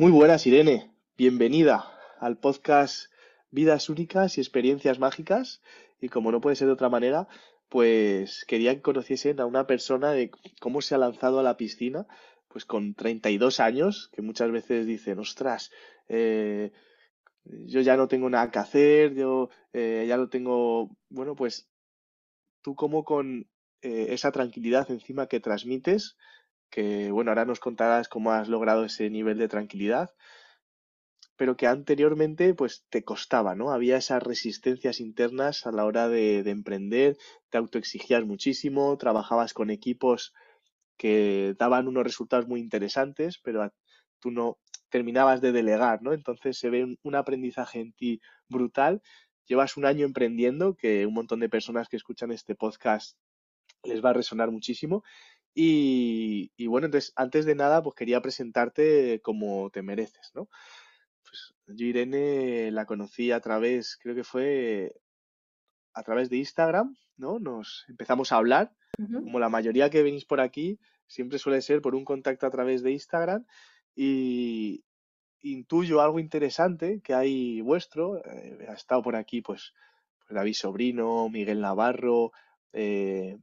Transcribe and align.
Muy 0.00 0.12
buenas, 0.12 0.46
Irene. 0.46 0.92
Bienvenida 1.16 1.90
al 2.20 2.38
podcast 2.38 3.12
Vidas 3.50 3.88
Únicas 3.88 4.38
y 4.38 4.40
Experiencias 4.40 5.00
Mágicas. 5.00 5.60
Y 6.00 6.08
como 6.08 6.30
no 6.30 6.40
puede 6.40 6.54
ser 6.54 6.68
de 6.68 6.74
otra 6.74 6.88
manera, 6.88 7.26
pues 7.68 8.44
quería 8.46 8.72
que 8.76 8.80
conociesen 8.80 9.40
a 9.40 9.46
una 9.46 9.66
persona 9.66 10.12
de 10.12 10.30
cómo 10.60 10.82
se 10.82 10.94
ha 10.94 10.98
lanzado 10.98 11.40
a 11.40 11.42
la 11.42 11.56
piscina, 11.56 12.06
pues 12.46 12.64
con 12.64 12.94
32 12.94 13.58
años, 13.58 14.08
que 14.14 14.22
muchas 14.22 14.52
veces 14.52 14.86
dicen, 14.86 15.18
ostras, 15.18 15.72
eh, 16.08 16.70
yo 17.44 17.80
ya 17.80 17.96
no 17.96 18.06
tengo 18.06 18.30
nada 18.30 18.52
que 18.52 18.60
hacer, 18.60 19.16
yo 19.16 19.50
eh, 19.72 20.04
ya 20.06 20.16
lo 20.16 20.28
tengo, 20.28 20.96
bueno, 21.08 21.34
pues 21.34 21.68
tú 22.62 22.76
como 22.76 23.02
con 23.02 23.48
eh, 23.82 24.06
esa 24.10 24.30
tranquilidad 24.30 24.88
encima 24.92 25.26
que 25.26 25.40
transmites, 25.40 26.16
que 26.70 27.10
bueno, 27.10 27.30
ahora 27.30 27.44
nos 27.44 27.60
contarás 27.60 28.08
cómo 28.08 28.32
has 28.32 28.48
logrado 28.48 28.84
ese 28.84 29.10
nivel 29.10 29.38
de 29.38 29.48
tranquilidad, 29.48 30.10
pero 31.36 31.56
que 31.56 31.66
anteriormente 31.66 32.52
pues 32.54 32.84
te 32.90 33.04
costaba, 33.04 33.54
¿no? 33.54 33.70
Había 33.70 33.96
esas 33.96 34.22
resistencias 34.22 35.00
internas 35.00 35.66
a 35.66 35.72
la 35.72 35.84
hora 35.84 36.08
de, 36.08 36.40
emprender, 36.40 37.16
te 37.48 37.58
autoexigías 37.58 38.24
muchísimo, 38.24 38.98
trabajabas 38.98 39.54
con 39.54 39.70
equipos 39.70 40.34
que 40.96 41.54
daban 41.58 41.86
unos 41.86 42.02
resultados 42.02 42.48
muy 42.48 42.60
interesantes, 42.60 43.38
pero 43.38 43.72
tú 44.18 44.32
no 44.32 44.58
terminabas 44.90 45.40
de 45.40 45.52
delegar, 45.52 46.02
¿no? 46.02 46.12
Entonces 46.12 46.58
se 46.58 46.70
ve 46.70 46.82
un, 46.82 46.98
un 47.02 47.14
aprendizaje 47.14 47.80
en 47.80 47.92
ti 47.92 48.20
brutal. 48.48 49.00
Llevas 49.46 49.76
un 49.76 49.84
año 49.86 50.04
emprendiendo, 50.04 50.74
que 50.74 51.06
un 51.06 51.14
montón 51.14 51.38
de 51.38 51.48
personas 51.48 51.88
que 51.88 51.96
escuchan 51.96 52.32
este 52.32 52.56
podcast 52.56 53.16
les 53.84 54.04
va 54.04 54.10
a 54.10 54.14
resonar 54.14 54.50
muchísimo. 54.50 55.04
Y, 55.60 56.68
bueno, 56.68 56.86
entonces, 56.86 57.12
antes 57.16 57.44
de 57.44 57.56
nada, 57.56 57.82
pues 57.82 57.96
quería 57.96 58.22
presentarte 58.22 59.20
como 59.22 59.70
te 59.70 59.82
mereces, 59.82 60.30
¿no? 60.32 60.48
Pues 61.24 61.52
yo 61.66 61.84
Irene 61.84 62.70
la 62.70 62.86
conocí 62.86 63.32
a 63.32 63.40
través, 63.40 63.98
creo 64.00 64.14
que 64.14 64.22
fue 64.22 64.94
a 65.94 66.04
través 66.04 66.30
de 66.30 66.36
Instagram, 66.36 66.96
¿no? 67.16 67.40
Nos 67.40 67.86
empezamos 67.88 68.30
a 68.30 68.36
hablar, 68.36 68.72
como 68.96 69.40
la 69.40 69.48
mayoría 69.48 69.90
que 69.90 70.04
venís 70.04 70.24
por 70.24 70.40
aquí, 70.40 70.78
siempre 71.08 71.40
suele 71.40 71.60
ser 71.60 71.82
por 71.82 71.96
un 71.96 72.04
contacto 72.04 72.46
a 72.46 72.50
través 72.50 72.84
de 72.84 72.92
Instagram 72.92 73.44
y 73.96 74.84
intuyo 75.40 76.00
algo 76.00 76.20
interesante 76.20 77.00
que 77.02 77.14
hay 77.14 77.62
vuestro, 77.62 78.24
eh, 78.24 78.64
ha 78.68 78.74
estado 78.74 79.02
por 79.02 79.16
aquí 79.16 79.40
pues, 79.40 79.74
pues 80.20 80.36
David 80.36 80.54
Sobrino, 80.54 81.28
Miguel 81.28 81.60
Navarro, 81.60 82.30
eh, 82.72 83.36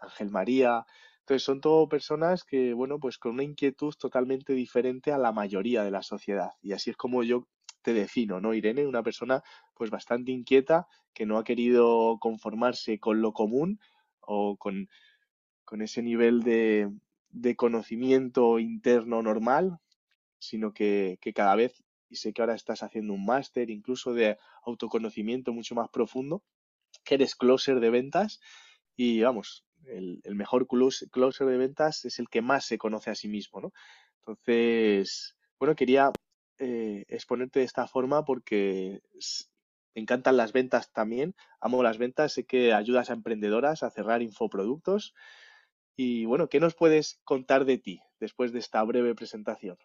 Ángel 0.00 0.30
María. 0.30 0.86
Entonces 1.30 1.44
son 1.44 1.60
todo 1.60 1.88
personas 1.88 2.42
que, 2.42 2.74
bueno, 2.74 2.98
pues 2.98 3.16
con 3.16 3.34
una 3.34 3.44
inquietud 3.44 3.94
totalmente 3.96 4.52
diferente 4.52 5.12
a 5.12 5.18
la 5.18 5.30
mayoría 5.30 5.84
de 5.84 5.92
la 5.92 6.02
sociedad. 6.02 6.50
Y 6.60 6.72
así 6.72 6.90
es 6.90 6.96
como 6.96 7.22
yo 7.22 7.46
te 7.82 7.94
defino, 7.94 8.40
¿no, 8.40 8.52
Irene? 8.52 8.84
Una 8.84 9.04
persona 9.04 9.40
pues 9.76 9.90
bastante 9.90 10.32
inquieta, 10.32 10.88
que 11.14 11.26
no 11.26 11.38
ha 11.38 11.44
querido 11.44 12.18
conformarse 12.18 12.98
con 12.98 13.22
lo 13.22 13.32
común 13.32 13.78
o 14.18 14.56
con, 14.56 14.88
ese 15.78 16.02
nivel 16.02 16.42
de, 16.42 16.90
conocimiento 17.54 18.58
interno 18.58 19.22
normal, 19.22 19.78
sino 20.40 20.72
que, 20.72 21.16
que 21.20 21.32
cada 21.32 21.54
vez, 21.54 21.84
y 22.08 22.16
sé 22.16 22.32
que 22.32 22.42
ahora 22.42 22.56
estás 22.56 22.82
haciendo 22.82 23.12
un 23.12 23.24
máster 23.24 23.70
incluso 23.70 24.14
de 24.14 24.36
autoconocimiento 24.64 25.52
mucho 25.52 25.76
más 25.76 25.90
profundo, 25.90 26.42
que 27.04 27.14
eres 27.14 27.36
closer 27.36 27.78
de 27.78 27.90
ventas 27.90 28.40
y 28.96 29.20
vamos, 29.20 29.64
el, 29.86 30.20
mejor 30.34 30.66
closer 30.66 31.46
de 31.46 31.56
ventas 31.56 32.04
es 32.04 32.18
el 32.18 32.28
que 32.28 32.42
más 32.42 32.64
se 32.64 32.78
conoce 32.78 33.10
a 33.10 33.14
sí 33.14 33.28
mismo, 33.28 33.60
¿no? 33.60 33.72
Entonces, 34.20 35.36
bueno, 35.58 35.74
quería 35.74 36.10
eh, 36.58 37.04
exponerte 37.08 37.60
de 37.60 37.64
esta 37.64 37.86
forma 37.86 38.24
porque 38.24 39.00
me 39.94 40.02
encantan 40.02 40.36
las 40.36 40.52
ventas 40.52 40.92
también, 40.92 41.34
amo 41.60 41.82
las 41.82 41.98
ventas, 41.98 42.32
sé 42.32 42.44
que 42.44 42.72
ayudas 42.72 43.10
a 43.10 43.14
emprendedoras 43.14 43.82
a 43.82 43.90
cerrar 43.90 44.22
infoproductos. 44.22 45.14
Y 45.96 46.24
bueno, 46.26 46.48
¿qué 46.48 46.60
nos 46.60 46.74
puedes 46.74 47.20
contar 47.24 47.64
de 47.64 47.78
ti 47.78 48.00
después 48.20 48.52
de 48.52 48.60
esta 48.60 48.82
breve 48.84 49.14
presentación? 49.14 49.76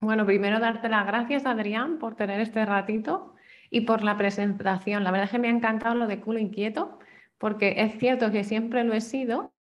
Bueno, 0.00 0.24
primero 0.24 0.60
darte 0.60 0.88
las 0.88 1.06
gracias, 1.06 1.44
Adrián, 1.44 1.98
por 1.98 2.16
tener 2.16 2.40
este 2.40 2.64
ratito 2.64 3.34
y 3.68 3.82
por 3.82 4.02
la 4.02 4.16
presentación. 4.16 5.04
La 5.04 5.10
verdad 5.10 5.26
es 5.26 5.30
que 5.30 5.38
me 5.38 5.48
ha 5.48 5.52
encantado 5.52 5.94
lo 5.94 6.06
de 6.06 6.20
culo 6.20 6.38
inquieto 6.38 6.98
porque 7.40 7.76
es 7.78 7.98
cierto 7.98 8.30
que 8.30 8.44
siempre 8.44 8.84
lo 8.84 8.92
he 8.92 9.00
sido, 9.00 9.54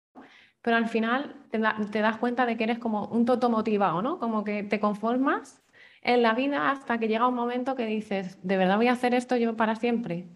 pero 0.62 0.76
al 0.76 0.88
final 0.88 1.36
te, 1.48 1.58
das 2.00 2.16
cuenta 2.18 2.44
de 2.44 2.56
que 2.56 2.64
eres 2.64 2.80
como 2.80 3.06
un 3.06 3.24
toto 3.24 3.50
motivado, 3.50 4.02
¿no? 4.02 4.18
Como 4.18 4.42
que 4.42 4.64
te 4.64 4.80
conformas 4.80 5.62
en 6.02 6.22
la 6.22 6.34
vida 6.34 6.72
hasta 6.72 6.98
que 6.98 7.06
llega 7.06 7.28
un 7.28 7.36
momento 7.36 7.76
que 7.76 7.86
dices, 7.86 8.36
¿de 8.42 8.56
verdad 8.56 8.78
voy 8.78 8.88
a 8.88 8.92
hacer 8.94 9.14
esto 9.14 9.36
yo 9.36 9.56
para 9.56 9.76
siempre? 9.76 10.28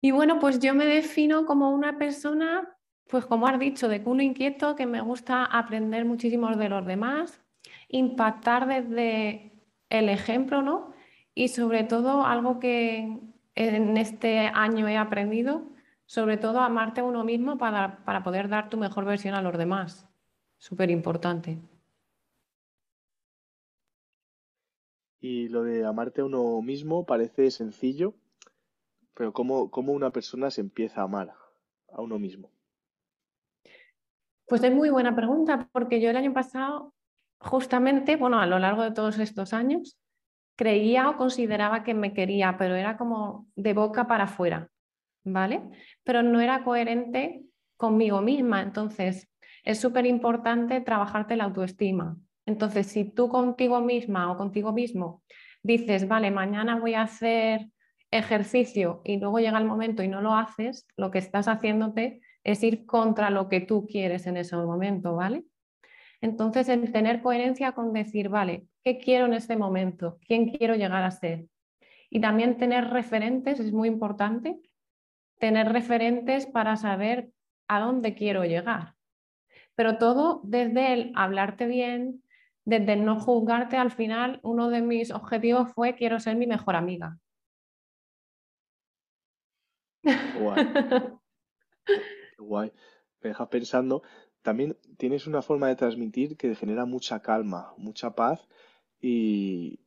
Y 0.00 0.10
bueno, 0.10 0.40
pues 0.40 0.58
yo 0.58 0.74
me 0.74 0.86
defino 0.86 1.46
como 1.46 1.70
una 1.70 1.98
persona, 1.98 2.76
pues 3.08 3.24
como 3.24 3.46
has 3.46 3.60
dicho, 3.60 3.88
de 3.88 4.02
culo 4.02 4.22
inquieto, 4.22 4.74
que 4.74 4.86
me 4.86 5.00
gusta 5.02 5.44
aprender 5.44 6.04
muchísimo 6.04 6.50
de 6.56 6.68
los 6.68 6.84
demás, 6.84 7.40
impactar 7.86 8.66
desde 8.66 9.52
el 9.88 10.08
ejemplo, 10.08 10.62
¿no? 10.62 10.92
Y 11.32 11.46
sobre 11.46 11.84
todo 11.84 12.26
algo 12.26 12.58
que, 12.58 13.20
en 13.58 13.96
este 13.96 14.38
año 14.38 14.86
he 14.86 14.96
aprendido, 14.96 15.68
sobre 16.06 16.36
todo, 16.36 16.60
a 16.60 16.66
amarte 16.66 17.00
a 17.00 17.04
uno 17.04 17.24
mismo 17.24 17.58
para, 17.58 18.04
poder 18.22 18.48
dar 18.48 18.70
tu 18.70 18.76
mejor 18.76 19.04
versión 19.04 19.34
a 19.34 19.42
los 19.42 19.58
demás. 19.58 20.08
Súper 20.58 20.90
importante. 20.90 21.58
Y 25.20 25.48
lo 25.48 25.64
de 25.64 25.84
amarte 25.84 26.20
a 26.20 26.24
uno 26.24 26.62
mismo 26.62 27.04
parece 27.04 27.50
sencillo, 27.50 28.14
pero 29.14 29.32
¿cómo, 29.32 29.72
¿cómo, 29.72 29.92
una 29.92 30.10
persona 30.10 30.52
se 30.52 30.60
empieza 30.60 31.00
a 31.00 31.04
amar 31.04 31.34
a 31.92 32.00
uno 32.00 32.20
mismo? 32.20 32.52
Pues 34.46 34.62
es 34.62 34.72
muy 34.72 34.90
buena 34.90 35.16
pregunta, 35.16 35.68
porque 35.72 36.00
yo 36.00 36.10
el 36.10 36.16
año 36.16 36.32
pasado, 36.32 36.94
justamente, 37.40 38.14
bueno, 38.14 38.38
a 38.38 38.46
lo 38.46 38.60
largo 38.60 38.84
de 38.84 38.92
todos 38.92 39.18
estos 39.18 39.52
años, 39.52 39.98
creía 40.58 41.08
o 41.08 41.16
consideraba 41.16 41.84
que 41.84 41.94
me 41.94 42.12
quería, 42.12 42.56
pero 42.58 42.74
era 42.74 42.96
como 42.96 43.46
de 43.54 43.74
boca 43.74 44.08
para 44.08 44.24
afuera, 44.24 44.68
¿vale? 45.24 45.62
Pero 46.02 46.24
no 46.24 46.40
era 46.40 46.64
coherente 46.64 47.44
conmigo 47.76 48.20
misma. 48.22 48.60
Entonces, 48.62 49.30
es 49.62 49.78
súper 49.78 50.04
importante 50.04 50.80
trabajarte 50.80 51.36
la 51.36 51.44
autoestima. 51.44 52.16
Entonces, 52.44 52.88
si 52.88 53.04
tú 53.04 53.28
contigo 53.28 53.80
misma 53.80 54.32
o 54.32 54.36
contigo 54.36 54.72
mismo 54.72 55.22
dices, 55.62 56.08
vale, 56.08 56.32
mañana 56.32 56.80
voy 56.80 56.94
a 56.94 57.02
hacer 57.02 57.68
ejercicio 58.10 59.00
y 59.04 59.18
luego 59.18 59.38
llega 59.38 59.58
el 59.58 59.64
momento 59.64 60.02
y 60.02 60.08
no 60.08 60.20
lo 60.22 60.34
haces, 60.34 60.88
lo 60.96 61.12
que 61.12 61.18
estás 61.18 61.46
haciéndote 61.46 62.20
es 62.42 62.64
ir 62.64 62.84
contra 62.84 63.30
lo 63.30 63.48
que 63.48 63.60
tú 63.60 63.86
quieres 63.86 64.26
en 64.26 64.36
ese 64.36 64.56
momento, 64.56 65.14
¿vale? 65.14 65.44
Entonces, 66.20 66.68
el 66.68 66.90
tener 66.92 67.22
coherencia 67.22 67.72
con 67.72 67.92
decir, 67.92 68.28
vale, 68.28 68.66
¿qué 68.82 68.98
quiero 68.98 69.26
en 69.26 69.34
este 69.34 69.56
momento? 69.56 70.18
¿Quién 70.26 70.50
quiero 70.50 70.74
llegar 70.74 71.04
a 71.04 71.10
ser? 71.10 71.46
Y 72.10 72.20
también 72.20 72.56
tener 72.56 72.88
referentes 72.88 73.60
es 73.60 73.72
muy 73.72 73.88
importante, 73.88 74.58
tener 75.38 75.72
referentes 75.72 76.46
para 76.46 76.76
saber 76.76 77.30
a 77.68 77.80
dónde 77.80 78.14
quiero 78.14 78.44
llegar. 78.44 78.94
Pero 79.74 79.98
todo 79.98 80.40
desde 80.42 80.92
el 80.92 81.12
hablarte 81.14 81.66
bien, 81.66 82.22
desde 82.64 82.94
el 82.94 83.04
no 83.04 83.20
juzgarte, 83.20 83.76
al 83.76 83.92
final 83.92 84.40
uno 84.42 84.70
de 84.70 84.82
mis 84.82 85.10
objetivos 85.12 85.72
fue 85.72 85.94
quiero 85.94 86.18
ser 86.18 86.36
mi 86.36 86.46
mejor 86.46 86.74
amiga. 86.76 87.18
Guay. 90.02 90.66
Guay. 92.38 92.72
Me 93.20 93.30
dejas 93.30 93.48
pensando 93.48 94.02
también 94.48 94.78
tienes 94.96 95.26
una 95.26 95.42
forma 95.42 95.68
de 95.68 95.76
transmitir 95.76 96.38
que 96.38 96.54
genera 96.54 96.86
mucha 96.86 97.20
calma, 97.20 97.74
mucha 97.76 98.14
paz 98.14 98.48
y, 98.98 99.78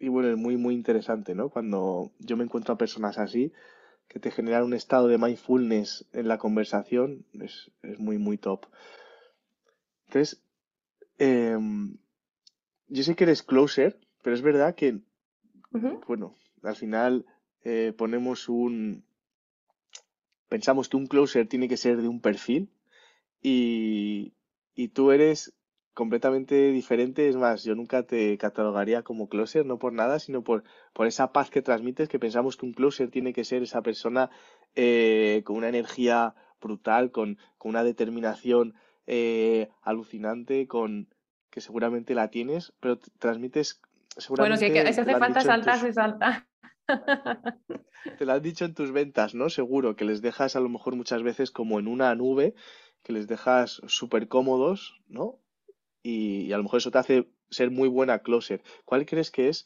bueno, 0.00 0.28
es 0.28 0.36
muy, 0.36 0.56
muy 0.56 0.74
interesante, 0.74 1.36
¿no? 1.36 1.50
Cuando 1.50 2.10
yo 2.18 2.36
me 2.36 2.42
encuentro 2.42 2.74
a 2.74 2.78
personas 2.78 3.16
así, 3.16 3.52
que 4.08 4.18
te 4.18 4.32
generan 4.32 4.64
un 4.64 4.74
estado 4.74 5.06
de 5.06 5.18
mindfulness 5.18 6.04
en 6.12 6.26
la 6.26 6.36
conversación, 6.36 7.26
es, 7.34 7.70
muy, 7.96 8.18
muy 8.18 8.38
top. 8.38 8.66
Entonces, 10.08 10.42
em, 11.18 11.96
yo 12.88 13.04
sé 13.04 13.14
que 13.14 13.22
eres 13.22 13.44
closer, 13.44 14.00
pero 14.24 14.34
es 14.34 14.42
verdad 14.42 14.74
que, 14.74 14.98
bueno, 16.08 16.34
al 16.64 16.74
final 16.74 17.24
eh, 17.62 17.94
ponemos 17.96 18.48
un... 18.48 19.04
Pensamos 20.48 20.88
que 20.88 20.96
un 20.96 21.06
closer 21.06 21.46
tiene 21.46 21.68
que 21.68 21.76
ser 21.76 22.02
de 22.02 22.08
un 22.08 22.20
perfil, 22.20 22.72
y, 23.48 24.88
tú 24.88 25.12
eres 25.12 25.54
completamente 25.94 26.70
diferente. 26.72 27.28
Es 27.28 27.36
más, 27.36 27.64
yo 27.64 27.74
nunca 27.74 28.02
te 28.02 28.36
catalogaría 28.38 29.02
como 29.02 29.28
closer, 29.28 29.64
no 29.64 29.78
por 29.78 29.92
nada, 29.92 30.18
sino 30.18 30.42
por, 30.42 30.64
por 30.92 31.06
esa 31.06 31.32
paz 31.32 31.50
que 31.50 31.62
transmites, 31.62 32.08
que 32.08 32.18
pensamos 32.18 32.56
que 32.56 32.66
un 32.66 32.72
closer 32.72 33.10
tiene 33.10 33.32
que 33.32 33.44
ser 33.44 33.62
esa 33.62 33.82
persona 33.82 34.30
eh, 34.74 35.42
con 35.44 35.56
una 35.56 35.68
energía 35.68 36.34
brutal, 36.60 37.10
con, 37.10 37.38
una 37.62 37.84
determinación 37.84 38.74
eh, 39.06 39.68
alucinante, 39.82 40.66
con, 40.66 41.08
que 41.50 41.60
seguramente 41.60 42.14
la 42.14 42.30
tienes, 42.30 42.72
pero 42.80 42.98
transmites 43.18 43.80
bueno, 44.30 44.56
si, 44.56 44.66
hace 44.66 45.04
falta 45.04 45.40
saltar, 45.42 45.78
se 45.78 45.92
salta. 45.92 46.46
Te 48.18 48.24
lo 48.24 48.32
han 48.32 48.42
dicho 48.42 48.64
en 48.64 48.74
tus 48.74 48.92
ventas, 48.92 49.34
¿no? 49.34 49.50
Seguro 49.50 49.96
que 49.96 50.04
les 50.04 50.22
dejas 50.22 50.56
a 50.56 50.60
lo 50.60 50.68
mejor 50.68 50.96
muchas 50.96 51.22
veces 51.22 51.50
como 51.50 51.78
en 51.78 51.88
una 51.88 52.14
nube, 52.14 52.54
que 53.06 53.12
les 53.12 53.28
dejas 53.28 53.80
súper 53.86 54.26
cómodos, 54.26 55.00
¿no? 55.06 55.38
Y, 56.02 56.52
a 56.52 56.56
lo 56.56 56.64
mejor 56.64 56.78
eso 56.78 56.90
te 56.90 56.98
hace 56.98 57.32
ser 57.50 57.70
muy 57.70 57.88
buena 57.88 58.18
closer. 58.18 58.64
¿Cuál 58.84 59.06
crees 59.06 59.30
que 59.30 59.48
es 59.48 59.64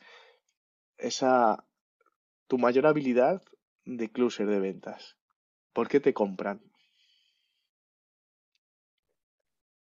esa 0.98 1.66
tu 2.48 2.58
mayor 2.58 2.87
habilidad 2.87 3.42
de 3.87 4.12
closer 4.12 4.46
de 4.46 4.60
ventas? 4.60 5.16
¿Por 5.72 5.88
qué 5.88 6.00
te 6.00 6.12
compran? 6.12 6.60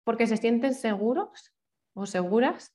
Porque 0.05 0.25
se 0.25 0.37
sienten 0.37 0.73
seguros 0.73 1.51
o 1.95 2.05
seguras 2.05 2.73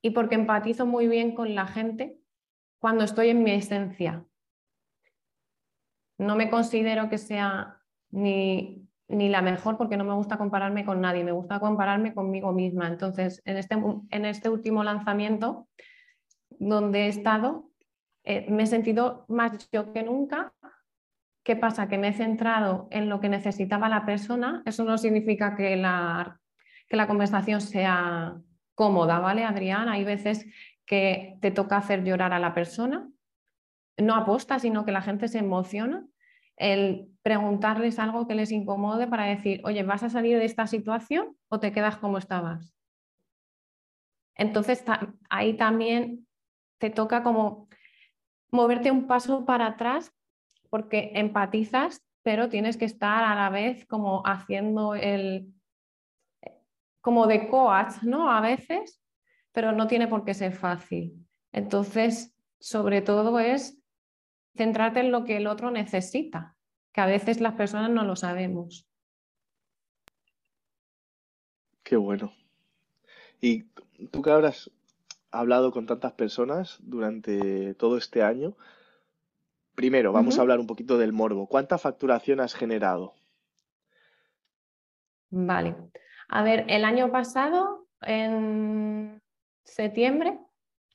y 0.00 0.10
porque 0.10 0.36
empatizo 0.36 0.86
muy 0.86 1.08
bien 1.08 1.34
con 1.34 1.56
la 1.56 1.66
gente 1.66 2.20
cuando 2.78 3.02
estoy 3.02 3.30
en 3.30 3.42
mi 3.42 3.50
esencia. 3.50 4.24
No 6.18 6.36
me 6.36 6.50
considero 6.50 7.08
que 7.08 7.18
sea 7.18 7.82
ni, 8.10 8.87
ni, 9.08 9.28
la 9.28 9.42
mejor 9.42 9.76
porque 9.76 9.96
no 9.96 10.04
me 10.04 10.14
gusta 10.14 10.38
compararme 10.38 10.84
con 10.84 11.00
nadie, 11.00 11.24
me 11.24 11.32
gusta 11.32 11.60
compararme 11.60 12.14
conmigo 12.14 12.52
misma. 12.52 12.86
Entonces, 12.88 13.42
en 13.44 13.56
este, 13.56 13.76
en 14.10 14.24
este 14.24 14.48
último 14.48 14.84
lanzamiento, 14.84 15.68
donde 16.50 17.06
he 17.06 17.08
estado, 17.08 17.70
eh, 18.24 18.46
me 18.50 18.64
he 18.64 18.66
sentido 18.66 19.24
más 19.28 19.68
yo 19.70 19.92
que 19.92 20.02
nunca. 20.02 20.52
¿Qué 21.42 21.56
pasa? 21.56 21.88
Que 21.88 21.96
me 21.96 22.08
he 22.08 22.12
centrado 22.12 22.88
en 22.90 23.08
lo 23.08 23.20
que 23.20 23.28
necesitaba 23.28 23.88
la 23.88 24.04
persona. 24.04 24.62
Eso 24.66 24.84
no 24.84 24.98
significa 24.98 25.56
que 25.56 25.76
la, 25.76 26.38
que 26.88 26.96
la 26.96 27.06
conversación 27.06 27.60
sea 27.60 28.36
cómoda, 28.74 29.18
¿vale, 29.18 29.44
Adrián? 29.44 29.88
Hay 29.88 30.04
veces 30.04 30.46
que 30.86 31.36
te 31.40 31.50
toca 31.50 31.76
hacer 31.76 32.04
llorar 32.04 32.32
a 32.32 32.38
la 32.38 32.54
persona, 32.54 33.08
no 33.98 34.14
aposta, 34.14 34.58
sino 34.58 34.84
que 34.84 34.92
la 34.92 35.02
gente 35.02 35.28
se 35.28 35.38
emociona, 35.38 36.06
el 36.58 37.08
preguntarles 37.22 37.98
algo 37.98 38.26
que 38.26 38.34
les 38.34 38.52
incomode 38.52 39.06
para 39.06 39.24
decir, 39.24 39.60
oye, 39.64 39.82
¿vas 39.82 40.02
a 40.02 40.10
salir 40.10 40.38
de 40.38 40.44
esta 40.44 40.66
situación 40.66 41.36
o 41.48 41.60
te 41.60 41.72
quedas 41.72 41.96
como 41.96 42.18
estabas? 42.18 42.74
Entonces, 44.34 44.84
ahí 45.30 45.56
también 45.56 46.26
te 46.78 46.90
toca 46.90 47.22
como 47.22 47.68
moverte 48.50 48.90
un 48.90 49.06
paso 49.06 49.44
para 49.44 49.66
atrás 49.66 50.12
porque 50.70 51.12
empatizas, 51.14 52.02
pero 52.22 52.48
tienes 52.48 52.76
que 52.76 52.84
estar 52.84 53.24
a 53.24 53.34
la 53.34 53.50
vez 53.50 53.86
como 53.86 54.22
haciendo 54.26 54.94
el, 54.94 55.52
como 57.00 57.26
de 57.26 57.48
coach, 57.48 58.02
¿no? 58.02 58.30
A 58.30 58.40
veces, 58.40 59.00
pero 59.52 59.72
no 59.72 59.86
tiene 59.86 60.08
por 60.08 60.24
qué 60.24 60.34
ser 60.34 60.52
fácil. 60.52 61.26
Entonces, 61.52 62.34
sobre 62.60 63.02
todo 63.02 63.38
es 63.38 63.77
centrarte 64.56 65.00
en 65.00 65.12
lo 65.12 65.24
que 65.24 65.36
el 65.36 65.46
otro 65.46 65.70
necesita, 65.70 66.56
que 66.92 67.00
a 67.00 67.06
veces 67.06 67.40
las 67.40 67.54
personas 67.54 67.90
no 67.90 68.04
lo 68.04 68.16
sabemos. 68.16 68.86
Qué 71.82 71.96
bueno. 71.96 72.32
Y 73.40 73.64
tú 74.10 74.22
que 74.22 74.30
habrás 74.30 74.70
hablado 75.30 75.72
con 75.72 75.86
tantas 75.86 76.12
personas 76.12 76.78
durante 76.80 77.74
todo 77.74 77.96
este 77.96 78.22
año, 78.22 78.56
primero 79.74 80.12
vamos 80.12 80.38
a 80.38 80.42
hablar 80.42 80.58
un 80.58 80.66
poquito 80.66 80.98
del 80.98 81.12
morbo. 81.12 81.46
¿Cuánta 81.46 81.78
facturación 81.78 82.40
has 82.40 82.54
generado? 82.54 83.14
Vale. 85.30 85.76
A 86.28 86.42
ver, 86.42 86.64
el 86.68 86.84
año 86.84 87.10
pasado, 87.10 87.86
en 88.02 89.22
septiembre, 89.64 90.38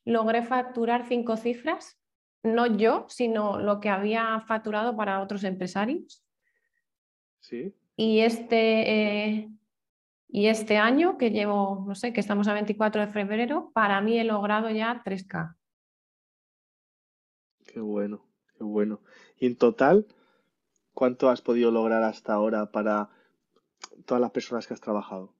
logré 0.06 0.44
facturar 0.44 1.08
cinco 1.08 1.38
cifras, 1.38 1.98
no 2.44 2.68
yo, 2.68 3.06
sino 3.10 3.60
lo 3.60 3.80
que 3.80 3.90
había 3.90 4.42
facturado 4.42 4.96
para 4.96 5.22
otros 5.22 5.44
empresarios. 5.44 6.24
Sí. 7.40 7.74
Y 7.96 8.20
este, 8.20 8.92
eh, 8.92 9.50
y 10.28 10.48
este 10.48 10.78
año, 10.78 11.18
que 11.18 11.32
llevo, 11.32 11.84
no 11.88 11.96
sé, 11.96 12.12
que 12.12 12.20
estamos 12.20 12.48
a 12.48 12.54
24 12.54 13.02
de 13.02 13.12
febrero, 13.12 13.72
para 13.74 14.02
mí 14.02 14.20
he 14.20 14.24
logrado 14.24 14.70
ya 14.70 15.02
3K. 15.04 15.56
Qué 17.66 17.80
bueno, 17.80 18.26
qué 18.58 18.64
bueno. 18.64 19.02
Y 19.38 19.48
en 19.48 19.56
total, 19.56 20.08
¿cuánto 20.94 21.30
has 21.30 21.42
podido 21.42 21.72
lograr 21.72 22.04
hasta 22.04 22.34
ahora 22.34 22.72
para 22.72 23.10
todas 24.06 24.22
las 24.22 24.32
personas 24.32 24.68
que 24.68 24.74
has 24.74 24.82
trabajado? 24.82 25.33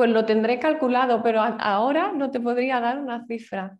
Pues 0.00 0.12
lo 0.12 0.24
tendré 0.24 0.58
calculado, 0.58 1.22
pero 1.22 1.42
ahora 1.42 2.12
no 2.12 2.30
te 2.30 2.40
podría 2.40 2.80
dar 2.80 2.98
una 2.98 3.26
cifra, 3.26 3.76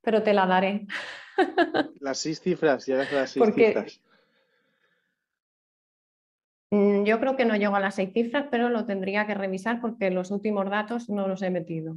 pero 0.00 0.22
te 0.22 0.32
la 0.32 0.46
daré. 0.46 0.86
Las 2.00 2.18
seis 2.18 2.40
cifras, 2.40 2.86
llegas 2.86 3.12
a 3.12 3.16
las 3.16 3.30
seis 3.30 3.52
cifras. 3.52 4.00
Mm, 6.70 7.02
yo 7.02 7.18
creo 7.18 7.34
que 7.34 7.46
no 7.46 7.56
llego 7.56 7.74
a 7.74 7.80
las 7.80 7.96
seis 7.96 8.10
cifras, 8.12 8.46
pero 8.48 8.68
lo 8.68 8.86
tendría 8.86 9.26
que 9.26 9.34
revisar 9.34 9.80
porque 9.80 10.12
los 10.12 10.30
últimos 10.30 10.70
datos 10.70 11.08
no 11.08 11.26
los 11.26 11.42
he 11.42 11.50
metido. 11.50 11.96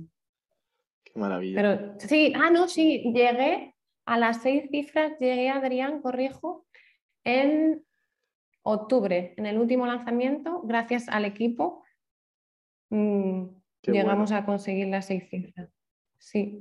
Qué 1.03 1.19
maravilla. 1.19 1.61
Pero 1.61 1.99
sí, 1.99 2.33
ah, 2.35 2.49
no, 2.49 2.67
sí, 2.67 3.03
llegué 3.13 3.75
a 4.07 4.17
las 4.17 4.41
seis 4.41 4.67
cifras, 4.71 5.11
llegué, 5.19 5.51
Adrián, 5.51 6.01
corrijo, 6.01 6.65
en 7.23 7.85
octubre, 8.63 9.35
en 9.37 9.45
el 9.45 9.59
último 9.59 9.85
lanzamiento, 9.85 10.63
gracias 10.63 11.07
al 11.07 11.25
equipo, 11.25 11.83
mm, 12.89 13.45
llegamos 13.83 14.31
a 14.31 14.45
conseguir 14.45 14.87
las 14.87 15.05
seis 15.05 15.29
cifras. 15.29 15.69
Sí, 16.17 16.59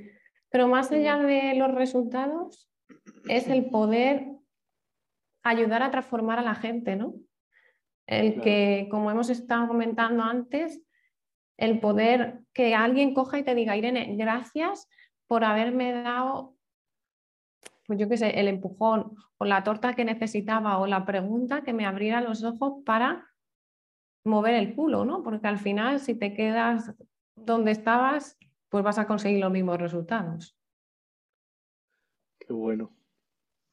pero 0.51 0.69
más 0.69 0.91
allá 0.93 1.19
de 1.19 1.55
los 1.55 1.75
resultados, 1.75 2.71
es 3.29 3.49
el 3.49 3.67
poder 3.67 4.29
ayudar 5.43 5.83
a 5.83 5.91
transformar 5.91 6.39
a 6.39 6.43
la 6.43 6.55
gente, 6.55 6.97
¿no? 6.97 7.15
El 8.07 8.41
que, 8.41 8.87
como 8.91 9.11
hemos 9.11 9.31
estado 9.31 9.67
comentando 9.67 10.23
antes, 10.23 10.81
el 11.57 11.81
poder 11.81 12.41
que 12.53 12.75
alguien 12.75 13.15
coja 13.15 13.39
y 13.39 13.43
te 13.43 13.55
diga, 13.55 13.77
Irene, 13.77 14.15
gracias 14.17 14.89
por 15.27 15.43
haberme 15.45 15.93
dado 15.93 16.57
pues 17.87 17.99
yo 17.99 18.09
qué 18.09 18.17
sé, 18.17 18.41
el 18.41 18.49
empujón 18.49 19.17
o 19.39 19.45
la 19.45 19.63
torta 19.63 19.95
que 19.95 20.05
necesitaba 20.05 20.79
o 20.79 20.87
la 20.87 21.07
pregunta 21.07 21.63
que 21.63 21.73
me 21.73 21.87
abriera 21.87 22.21
los 22.21 22.43
ojos 22.43 22.83
para 22.85 23.27
mover 24.27 24.55
el 24.55 24.75
culo, 24.75 25.05
¿no? 25.05 25.23
Porque 25.23 25.47
al 25.47 25.59
final 25.59 26.01
si 26.01 26.15
te 26.15 26.35
quedas 26.35 26.95
donde 27.35 27.71
estabas, 27.71 28.39
pues 28.69 28.85
vas 28.85 28.99
a 28.99 29.07
conseguir 29.07 29.41
los 29.41 29.51
mismos 29.51 29.79
resultados. 29.79 30.57
Qué 32.39 32.53
bueno, 32.53 32.93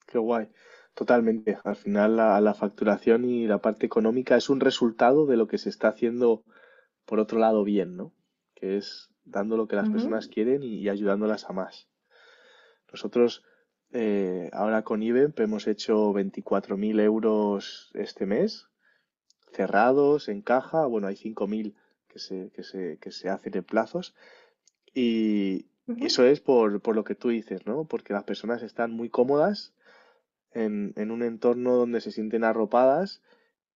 qué 0.07 0.17
guay. 0.17 0.49
Totalmente. 0.93 1.57
Al 1.63 1.75
final 1.75 2.17
la, 2.17 2.39
la, 2.39 2.53
facturación 2.53 3.25
y 3.25 3.47
la 3.47 3.59
parte 3.59 3.85
económica 3.85 4.35
es 4.35 4.49
un 4.49 4.59
resultado 4.59 5.25
de 5.25 5.37
lo 5.37 5.47
que 5.47 5.57
se 5.57 5.69
está 5.69 5.87
haciendo 5.87 6.43
por 7.05 7.19
otro 7.19 7.39
lado 7.39 7.63
bien, 7.63 7.97
¿no? 7.97 8.13
Que 8.53 8.77
es 8.77 9.09
dando 9.23 9.57
lo 9.57 9.67
que 9.67 9.75
las 9.75 9.89
personas 9.89 10.27
quieren 10.27 10.61
y, 10.61 10.75
y, 10.75 10.89
ayudándolas 10.89 11.49
a 11.49 11.53
más. 11.53 11.89
Nosotros 12.91 13.43
eh, 13.91 14.49
ahora 14.53 14.83
con 14.83 15.03
IBEM 15.03 15.33
hemos 15.37 15.67
hecho 15.67 16.13
24.000 16.13 16.99
euros 16.99 17.91
este 17.93 18.25
mes, 18.25 18.67
cerrados, 19.53 20.29
en 20.29 20.41
caja. 20.41 20.85
Bueno, 20.85 21.07
hay 21.07 21.15
5.000 21.15 21.73
que 22.07 22.19
se, 22.19 22.51
que, 22.51 22.63
se, 22.63 22.97
que 22.99 23.11
se 23.11 23.29
hacen 23.29 23.55
en 23.55 23.63
plazos. 23.63 24.13
Y 24.93 25.67
eso 25.99 26.25
es 26.25 26.39
por, 26.39 26.81
por, 26.81 26.95
lo 26.95 27.03
que 27.03 27.15
tú 27.15 27.29
dices, 27.29 27.65
¿no? 27.65 27.85
Porque 27.85 28.13
las 28.13 28.23
personas 28.23 28.63
están 28.63 28.91
muy 28.91 29.09
cómodas 29.09 29.73
en, 30.51 30.93
en 30.95 31.11
un 31.11 31.23
entorno 31.23 31.75
donde 31.75 32.01
se 32.01 32.11
sienten 32.11 32.43
arropadas 32.43 33.21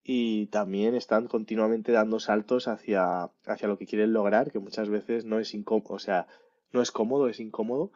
y 0.04 0.48
también 0.48 0.96
están 0.96 1.28
continuamente 1.28 1.92
dando 1.92 2.20
saltos 2.20 2.68
hacia, 2.68 3.30
hacia 3.46 3.68
lo 3.68 3.78
que 3.78 3.88
quieren 3.88 4.14
lograr, 4.14 4.52
que 4.52 4.60
muchas 4.60 4.90
veces 4.90 5.26
no 5.26 5.40
es 5.40 5.54
incómodo, 5.54 5.96
o 5.96 6.00
sea, 6.00 6.28
no 6.72 6.82
es 6.82 6.92
cómodo, 6.92 7.28
es 7.28 7.40
incómodo 7.40 7.92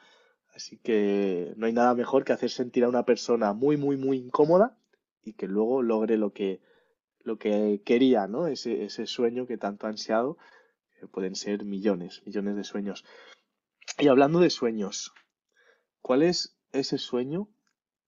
Así 0.54 0.78
que 0.78 1.54
no 1.56 1.66
hay 1.66 1.74
nada 1.74 1.94
mejor 1.94 2.26
que 2.26 2.34
hacer 2.34 2.50
sentir 2.50 2.84
a 2.84 2.90
una 2.90 3.06
persona 3.06 3.54
muy, 3.54 3.78
muy, 3.78 3.98
muy 3.98 4.18
incómoda 4.18 4.78
y 5.24 5.34
que 5.34 5.48
luego 5.48 5.82
logre 5.82 6.18
lo 6.18 6.34
que, 6.34 6.60
lo 7.24 7.38
que 7.38 7.82
quería, 7.86 8.28
¿no? 8.28 8.48
Ese, 8.48 8.84
ese 8.84 9.06
sueño 9.06 9.48
que 9.48 9.58
tanto 9.58 9.88
ha 9.88 9.90
ansiado, 9.90 10.38
pueden 11.12 11.36
ser 11.36 11.66
millones, 11.66 12.22
millones 12.25 12.56
de 12.56 12.63
sueños. 12.63 13.06
Y 13.98 14.08
hablando 14.08 14.40
de 14.40 14.50
sueños, 14.50 15.13
¿cuál 16.01 16.24
es 16.24 16.58
ese 16.72 16.98
sueño 16.98 17.48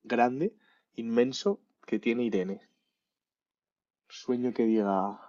grande, 0.03 0.55
inmenso, 0.95 1.59
que 1.85 1.99
tiene 1.99 2.23
Irene? 2.23 2.61
Sueño 4.07 4.53
que 4.53 4.65
diga. 4.65 5.19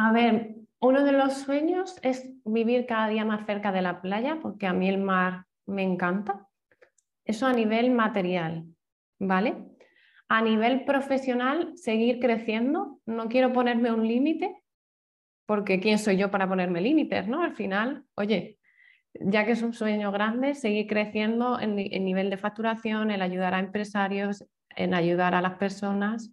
A 0.00 0.12
ver, 0.12 0.54
uno 0.78 1.04
de 1.04 1.10
los 1.10 1.34
sueños 1.34 1.98
es 2.02 2.30
vivir 2.44 2.86
cada 2.86 3.08
día 3.08 3.24
más 3.24 3.44
cerca 3.46 3.72
de 3.72 3.82
la 3.82 4.00
playa, 4.00 4.38
porque 4.40 4.68
a 4.68 4.72
mí 4.72 4.88
el 4.88 4.98
mar 4.98 5.46
me 5.66 5.82
encanta. 5.82 6.46
Eso 7.24 7.46
a 7.46 7.52
nivel 7.52 7.90
material, 7.90 8.64
¿vale? 9.18 9.56
A 10.28 10.42
nivel 10.42 10.84
profesional, 10.84 11.72
seguir 11.76 12.20
creciendo. 12.20 13.00
No 13.06 13.28
quiero 13.28 13.52
ponerme 13.52 13.92
un 13.92 14.06
límite, 14.06 14.62
porque 15.46 15.80
¿quién 15.80 15.98
soy 15.98 16.18
yo 16.18 16.30
para 16.30 16.46
ponerme 16.46 16.82
límites? 16.82 17.26
¿no? 17.26 17.42
Al 17.42 17.54
final, 17.54 18.04
oye, 18.14 18.58
ya 19.14 19.46
que 19.46 19.52
es 19.52 19.62
un 19.62 19.72
sueño 19.72 20.12
grande, 20.12 20.54
seguir 20.54 20.86
creciendo 20.86 21.58
en, 21.58 21.78
en 21.78 22.04
nivel 22.04 22.28
de 22.28 22.36
facturación, 22.36 23.10
en 23.10 23.22
ayudar 23.22 23.54
a 23.54 23.58
empresarios, 23.58 24.44
en 24.76 24.92
ayudar 24.92 25.34
a 25.34 25.40
las 25.40 25.54
personas. 25.54 26.30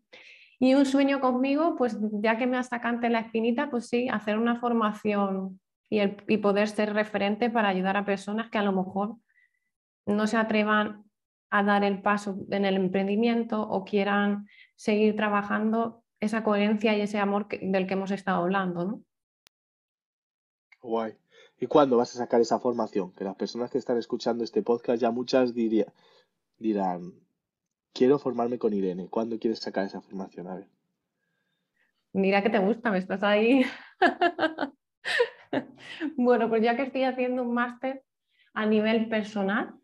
Y 0.60 0.74
un 0.74 0.86
sueño 0.86 1.22
conmigo, 1.22 1.76
pues 1.78 1.98
ya 2.22 2.38
que 2.38 2.48
me 2.48 2.62
sacante 2.64 3.10
la 3.10 3.20
espinita, 3.20 3.70
pues 3.70 3.88
sí, 3.88 4.10
hacer 4.10 4.38
una 4.38 4.60
formación 4.60 5.62
y, 5.90 6.00
el, 6.00 6.18
y 6.28 6.38
poder 6.38 6.68
ser 6.68 6.94
referente 6.94 7.50
para 7.50 7.70
ayudar 7.70 7.96
a 7.96 8.06
personas 8.06 8.50
que 8.50 8.58
a 8.58 8.64
lo 8.64 8.74
mejor 8.74 9.16
no 10.06 10.28
se 10.28 10.38
atrevan 10.38 11.05
a 11.58 11.64
dar 11.64 11.84
el 11.84 12.02
paso 12.02 12.38
en 12.50 12.66
el 12.66 12.76
emprendimiento 12.76 13.62
o 13.62 13.84
quieran 13.84 14.48
seguir 14.76 15.16
trabajando 15.16 16.04
esa 16.20 16.44
coherencia 16.44 16.96
y 16.98 17.02
ese 17.02 17.20
amor 17.20 17.48
del 17.48 17.88
que 17.88 17.94
hemos 17.94 18.12
estado 18.12 18.44
hablando, 18.44 18.86
¿no? 18.86 19.02
Guay. 20.82 21.18
¿Y 21.60 21.68
cuándo 21.68 21.98
vas 21.98 22.16
a 22.16 22.20
sacar 22.20 22.42
esa 22.42 22.60
formación? 22.60 23.14
Que 23.14 23.24
las 23.24 23.36
personas 23.36 23.72
que 23.72 23.78
están 23.78 23.98
escuchando 23.98 24.44
este 24.44 24.62
podcast 24.62 25.02
ya 25.02 25.12
muchas 25.12 25.54
diría, 25.54 25.86
dirán, 26.58 27.14
quiero 27.94 28.20
formarme 28.20 28.60
con 28.60 28.74
Irene. 28.74 29.08
¿Cuándo 29.10 29.40
quieres 29.40 29.60
sacar 29.60 29.86
esa 29.86 30.02
formación? 30.02 30.48
A 30.48 30.56
ver. 30.56 30.68
Mira 32.12 32.44
que 32.44 32.50
te 32.50 32.60
gusta, 32.60 32.92
me 32.92 32.98
estás 32.98 33.24
ahí. 33.24 33.66
bueno, 36.18 36.50
pues 36.50 36.62
ya 36.62 36.76
que 36.76 36.84
estoy 36.84 37.04
haciendo 37.04 37.44
un 37.44 37.54
máster 37.54 38.04
a 38.54 38.66
nivel 38.66 39.10
personal, 39.10 39.76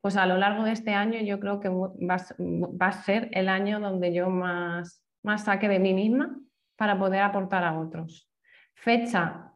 pues 0.00 0.16
a 0.16 0.26
lo 0.26 0.38
largo 0.38 0.64
de 0.64 0.72
este 0.72 0.94
año 0.94 1.20
yo 1.20 1.38
creo 1.40 1.60
que 1.60 1.68
va, 1.68 2.16
a 2.86 2.92
ser 2.92 3.28
el 3.32 3.48
año 3.48 3.80
donde 3.80 4.14
yo 4.14 4.30
más, 4.30 5.04
más 5.22 5.44
saque 5.44 5.68
de 5.68 5.78
mí 5.78 5.92
misma 5.92 6.38
para 6.76 6.98
poder 6.98 7.22
aportar 7.22 7.64
a 7.64 7.78
otros. 7.78 8.30
Fecha, 8.74 9.52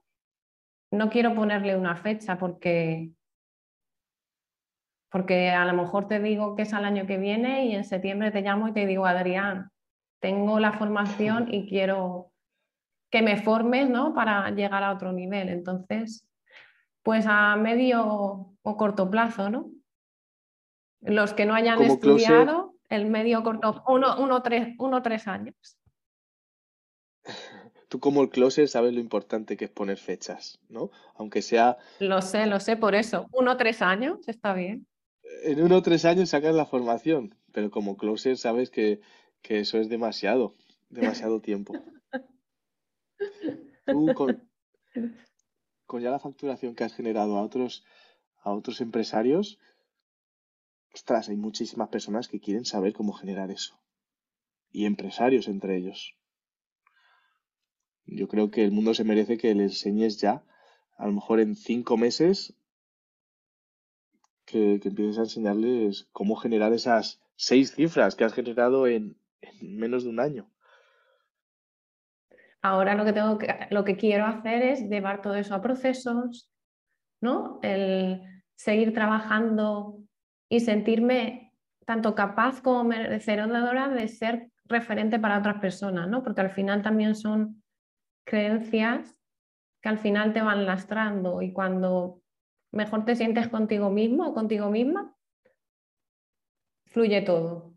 no 0.90 1.08
quiero 1.08 1.34
ponerle 1.34 1.76
una 1.76 1.96
fecha 1.96 2.36
porque, 2.36 3.10
porque 5.10 5.50
a 5.50 5.64
lo 5.64 5.72
mejor 5.72 6.08
te 6.08 6.20
digo 6.20 6.54
que 6.56 6.62
es 6.62 6.74
al 6.74 6.84
año 6.84 7.06
que 7.06 7.16
viene 7.16 7.66
y 7.66 7.74
en 7.74 7.84
septiembre 7.84 8.30
te 8.30 8.42
llamo 8.42 8.68
y 8.68 8.72
te 8.72 8.86
digo, 8.86 9.06
Adrián, 9.06 9.70
tengo 10.20 10.60
la 10.60 10.72
formación 10.72 11.52
y 11.52 11.66
quiero 11.66 12.32
que 13.10 13.22
me 13.22 13.40
formes 13.40 13.88
¿no? 13.88 14.12
para 14.12 14.50
llegar 14.50 14.82
a 14.82 14.92
otro 14.92 15.12
nivel. 15.12 15.48
Entonces, 15.48 16.28
pues 17.02 17.26
a 17.26 17.56
medio 17.56 18.56
o 18.62 18.76
corto 18.76 19.10
plazo, 19.10 19.48
¿no? 19.48 19.73
Los 21.04 21.34
que 21.34 21.44
no 21.44 21.54
hayan 21.54 21.82
estudiado, 21.82 22.74
el 22.88 23.06
medio 23.06 23.42
corto, 23.42 23.82
uno, 23.86 24.16
uno, 24.18 24.42
tres, 24.42 24.74
uno, 24.78 25.02
tres 25.02 25.28
años. 25.28 25.54
Tú 27.88 28.00
como 28.00 28.22
el 28.22 28.30
closer 28.30 28.68
sabes 28.68 28.94
lo 28.94 29.00
importante 29.00 29.56
que 29.56 29.66
es 29.66 29.70
poner 29.70 29.98
fechas, 29.98 30.58
¿no? 30.68 30.90
Aunque 31.14 31.42
sea... 31.42 31.76
Lo 32.00 32.22
sé, 32.22 32.46
lo 32.46 32.58
sé, 32.58 32.76
por 32.76 32.94
eso. 32.94 33.26
Uno, 33.32 33.56
tres 33.56 33.82
años, 33.82 34.26
está 34.26 34.54
bien. 34.54 34.86
En 35.44 35.62
uno 35.62 35.76
o 35.76 35.82
tres 35.82 36.04
años 36.04 36.30
sacas 36.30 36.54
la 36.54 36.66
formación, 36.66 37.34
pero 37.52 37.70
como 37.70 37.96
closer 37.96 38.36
sabes 38.38 38.70
que, 38.70 39.00
que 39.42 39.60
eso 39.60 39.78
es 39.78 39.88
demasiado, 39.88 40.54
demasiado 40.88 41.40
tiempo. 41.42 41.74
Tú 43.86 44.12
con, 44.14 44.48
con 45.86 46.02
ya 46.02 46.10
la 46.10 46.18
facturación 46.18 46.74
que 46.74 46.84
has 46.84 46.94
generado 46.94 47.36
a 47.36 47.42
otros, 47.42 47.84
a 48.42 48.52
otros 48.52 48.80
empresarios, 48.80 49.58
ostras, 50.94 51.28
hay 51.28 51.36
muchísimas 51.36 51.88
personas 51.88 52.28
que 52.28 52.40
quieren 52.40 52.64
saber 52.64 52.92
cómo 52.92 53.12
generar 53.12 53.50
eso. 53.50 53.80
Y 54.70 54.86
empresarios 54.86 55.48
entre 55.48 55.76
ellos. 55.76 56.16
Yo 58.06 58.28
creo 58.28 58.50
que 58.50 58.64
el 58.64 58.72
mundo 58.72 58.94
se 58.94 59.04
merece 59.04 59.36
que 59.36 59.54
le 59.54 59.64
enseñes 59.64 60.20
ya, 60.20 60.44
a 60.96 61.06
lo 61.06 61.12
mejor 61.12 61.40
en 61.40 61.56
cinco 61.56 61.96
meses, 61.96 62.54
que, 64.44 64.74
empieces 64.84 65.18
a 65.18 65.22
enseñarles 65.22 66.08
cómo 66.12 66.36
generar 66.36 66.72
esas 66.72 67.20
seis 67.34 67.74
cifras 67.74 68.14
que 68.14 68.24
has 68.24 68.34
generado 68.34 68.86
en, 68.86 69.16
en 69.40 69.76
menos 69.76 70.04
de 70.04 70.10
un 70.10 70.20
año. 70.20 70.50
Ahora 72.62 72.94
lo 72.94 73.04
que 73.04 73.12
tengo 73.12 73.36
que, 73.38 73.48
lo 73.70 73.84
que 73.84 73.96
quiero 73.96 74.26
hacer 74.26 74.62
es 74.62 74.88
llevar 74.88 75.22
todo 75.22 75.34
eso 75.34 75.54
a 75.54 75.60
procesos, 75.60 76.50
¿no? 77.20 77.58
El 77.62 78.22
seguir 78.54 78.94
trabajando 78.94 80.03
y 80.54 80.60
sentirme 80.60 81.52
tanto 81.84 82.14
capaz 82.14 82.62
como 82.62 82.84
merecedora 82.84 83.88
de 83.88 84.06
ser 84.06 84.52
referente 84.66 85.18
para 85.18 85.38
otras 85.38 85.60
personas, 85.60 86.08
¿no? 86.08 86.22
Porque 86.22 86.42
al 86.42 86.50
final 86.50 86.80
también 86.80 87.16
son 87.16 87.62
creencias 88.24 89.18
que 89.82 89.88
al 89.88 89.98
final 89.98 90.32
te 90.32 90.42
van 90.42 90.64
lastrando 90.64 91.42
y 91.42 91.52
cuando 91.52 92.22
mejor 92.70 93.04
te 93.04 93.16
sientes 93.16 93.48
contigo 93.48 93.90
mismo 93.90 94.28
o 94.28 94.34
contigo 94.34 94.70
misma, 94.70 95.16
fluye 96.86 97.20
todo. 97.22 97.74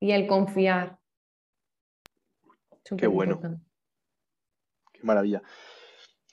Y 0.00 0.12
el 0.12 0.28
confiar. 0.28 1.00
Qué 2.96 3.08
bueno. 3.08 3.40
Qué 4.92 5.02
maravilla. 5.02 5.42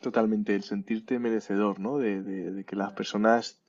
Totalmente, 0.01 0.53
el 0.53 0.61
sentirte 0.61 1.17
merecedor, 1.17 1.79
¿no? 1.79 1.97
de 1.97 2.63
que 2.67 2.75
las 2.75 2.93
personas 2.93 3.62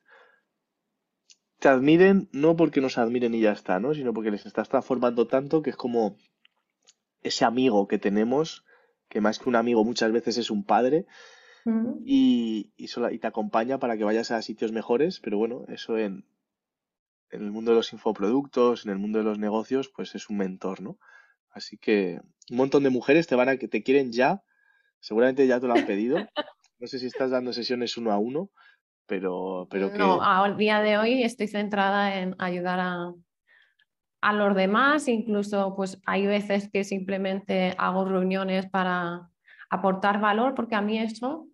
te 1.64 1.70
admiren 1.70 2.28
no 2.30 2.56
porque 2.56 2.82
nos 2.82 2.98
admiren 2.98 3.34
y 3.34 3.40
ya 3.40 3.52
está, 3.52 3.80
¿no? 3.80 3.94
Sino 3.94 4.12
porque 4.12 4.30
les 4.30 4.44
estás 4.44 4.68
transformando 4.68 5.26
tanto 5.26 5.62
que 5.62 5.70
es 5.70 5.76
como 5.76 6.18
ese 7.22 7.46
amigo 7.46 7.88
que 7.88 7.96
tenemos, 7.98 8.66
que 9.08 9.22
más 9.22 9.38
que 9.38 9.48
un 9.48 9.56
amigo 9.56 9.82
muchas 9.82 10.12
veces 10.12 10.36
es 10.36 10.50
un 10.50 10.64
padre, 10.66 11.06
y, 12.04 12.70
y, 12.76 12.86
y 13.12 13.18
te 13.18 13.26
acompaña 13.26 13.78
para 13.78 13.96
que 13.96 14.04
vayas 14.04 14.30
a 14.30 14.42
sitios 14.42 14.72
mejores, 14.72 15.20
pero 15.20 15.38
bueno, 15.38 15.64
eso 15.68 15.96
en, 15.96 16.26
en 17.30 17.42
el 17.42 17.50
mundo 17.50 17.70
de 17.70 17.78
los 17.78 17.94
infoproductos, 17.94 18.84
en 18.84 18.92
el 18.92 18.98
mundo 18.98 19.20
de 19.20 19.24
los 19.24 19.38
negocios, 19.38 19.88
pues 19.88 20.14
es 20.14 20.28
un 20.28 20.36
mentor, 20.36 20.82
¿no? 20.82 20.98
Así 21.48 21.78
que 21.78 22.20
un 22.50 22.58
montón 22.58 22.82
de 22.82 22.90
mujeres 22.90 23.26
te 23.26 23.36
van 23.36 23.48
a 23.48 23.56
que 23.56 23.68
te 23.68 23.82
quieren 23.82 24.12
ya, 24.12 24.44
seguramente 25.00 25.46
ya 25.46 25.60
te 25.60 25.66
lo 25.66 25.72
han 25.72 25.86
pedido. 25.86 26.18
No 26.80 26.88
sé 26.88 26.98
si 26.98 27.06
estás 27.06 27.30
dando 27.30 27.52
sesiones 27.54 27.96
uno 27.96 28.10
a 28.10 28.18
uno, 28.18 28.50
pero, 29.06 29.66
pero 29.70 29.90
que... 29.92 29.98
No, 29.98 30.22
al 30.22 30.56
día 30.56 30.80
de 30.80 30.98
hoy 30.98 31.22
estoy 31.22 31.48
centrada 31.48 32.18
en 32.18 32.34
ayudar 32.38 32.80
a, 32.80 33.12
a 34.20 34.32
los 34.32 34.54
demás, 34.54 35.08
incluso 35.08 35.74
pues 35.76 36.00
hay 36.06 36.26
veces 36.26 36.70
que 36.72 36.84
simplemente 36.84 37.74
hago 37.76 38.06
reuniones 38.06 38.68
para 38.70 39.28
aportar 39.68 40.20
valor, 40.20 40.54
porque 40.54 40.74
a 40.74 40.80
mí 40.80 40.98
eso, 40.98 41.48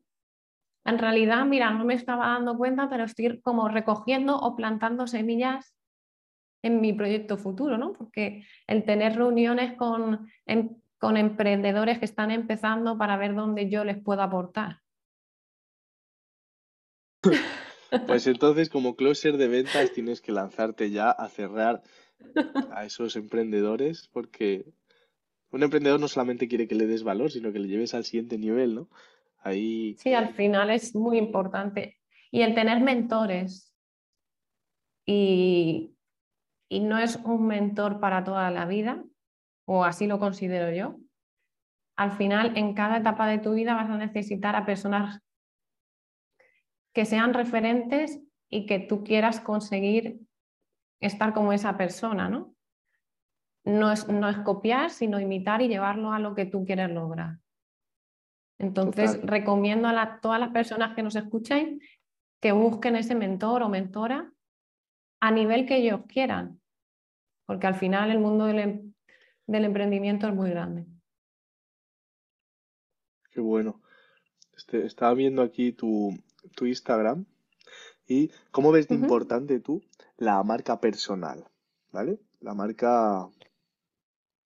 en 0.85 0.99
realidad, 0.99 1.45
mira, 1.47 1.71
no 1.71 1.85
me 1.85 1.95
estaba 1.95 2.29
dando 2.29 2.57
cuenta, 2.57 2.89
pero 2.89 3.05
estoy 3.05 3.41
como 3.41 3.69
recogiendo 3.69 4.37
o 4.37 4.55
plantando 4.55 5.07
semillas 5.07 5.75
en 6.63 6.81
mi 6.81 6.93
proyecto 6.93 7.39
futuro, 7.39 7.79
¿no? 7.79 7.93
Porque 7.93 8.45
el 8.67 8.85
tener 8.85 9.17
reuniones 9.17 9.77
con, 9.77 10.29
con 10.99 11.17
emprendedores 11.17 11.99
que 11.99 12.05
están 12.05 12.31
empezando 12.31 12.99
para 12.99 13.17
ver 13.17 13.35
dónde 13.35 13.69
yo 13.69 13.85
les 13.85 14.01
puedo 14.03 14.23
aportar. 14.23 14.79
Pues 18.07 18.27
entonces, 18.27 18.71
como 18.71 18.95
closer 18.95 19.37
de 19.37 19.49
ventas, 19.49 19.93
tienes 19.93 20.21
que 20.21 20.33
lanzarte 20.33 20.91
ya 20.91 21.11
a 21.11 21.29
cerrar 21.29 21.83
a 22.73 22.85
esos 22.85 23.17
emprendedores, 23.17 24.09
porque 24.13 24.65
un 25.51 25.63
emprendedor 25.63 25.99
no 25.99 26.09
solamente 26.09 26.49
quiere 26.49 26.69
que 26.69 26.75
le 26.75 26.87
des 26.87 27.03
valor, 27.03 27.31
sino 27.31 27.53
que 27.53 27.59
le 27.59 27.69
lleves 27.69 27.95
al 27.95 28.05
siguiente 28.05 28.39
nivel, 28.39 28.75
¿no? 28.75 28.89
Ahí. 29.39 29.97
Sí, 29.99 30.15
al 30.15 30.35
final 30.35 30.71
es 30.71 30.95
muy 30.95 31.19
importante. 31.19 31.99
Y 32.31 32.43
el 32.43 32.55
tener 32.55 32.81
mentores. 32.81 33.75
Y, 35.05 35.97
y 36.69 36.81
no 36.81 36.99
es 36.99 37.17
un 37.17 37.47
mentor 37.47 37.99
para 37.99 38.23
toda 38.23 38.51
la 38.51 38.67
vida, 38.67 39.03
o 39.65 39.85
así 39.85 40.07
lo 40.07 40.21
considero 40.21 40.73
yo. 40.73 40.97
Al 41.97 42.13
final, 42.13 42.57
en 42.57 42.75
cada 42.75 42.99
etapa 42.99 43.27
de 43.27 43.39
tu 43.39 43.55
vida 43.55 43.75
vas 43.75 43.91
a 43.91 43.97
necesitar 43.97 44.55
a 44.55 44.65
personas 44.65 45.21
que 46.93 47.05
sean 47.05 47.35
referentes 47.35 48.21
y 48.49 48.67
que 48.67 48.79
tú 48.79 49.05
quieras 49.05 49.41
conseguir 49.41 50.21
estar 51.01 51.33
como 51.33 51.53
esa 51.53 51.77
persona, 51.77 52.29
¿no? 52.29 52.55
No 53.65 53.93
es, 53.93 54.09
no 54.09 54.29
es 54.29 54.39
copiar, 54.39 54.91
sino 54.91 55.21
imitar 55.21 55.63
y 55.63 55.69
llevarlo 55.69 56.13
a 56.13 56.19
lo 56.19 56.35
que 56.35 56.47
tú 56.47 56.65
quieres 56.65 56.91
lograr. 56.91 57.39
Entonces, 58.59 59.21
recomiendo 59.23 59.89
a 59.89 60.21
todas 60.21 60.41
las 60.41 60.51
personas 60.51 60.95
que 60.95 61.03
nos 61.03 61.17
escuchen 61.17 61.81
que 62.41 62.53
busquen 62.53 62.97
ese 62.97 63.15
mentor 63.15 63.63
o 63.63 63.69
mentora 63.69 64.33
a 65.21 65.31
nivel 65.31 65.67
que 65.67 65.77
ellos 65.77 66.01
quieran, 66.09 66.61
porque 67.47 67.67
al 67.67 67.75
final 67.75 68.11
el 68.11 68.19
mundo 68.19 68.47
del, 68.47 68.59
em, 68.59 68.93
del 69.47 69.65
emprendimiento 69.65 70.27
es 70.27 70.35
muy 70.35 70.51
grande. 70.51 70.87
Qué 73.31 73.41
bueno. 73.41 73.81
Este, 74.57 74.85
estaba 74.85 75.15
viendo 75.15 75.43
aquí 75.43 75.73
tu, 75.73 76.15
tu 76.55 76.67
Instagram 76.67 77.25
y 78.07 78.31
cómo 78.51 78.73
ves 78.73 78.89
de 78.89 78.95
importante 78.95 79.61
tú 79.61 79.83
la 80.17 80.43
marca 80.43 80.81
personal. 80.81 81.51
¿vale? 81.93 82.21
La 82.41 82.55
marca, 82.55 83.29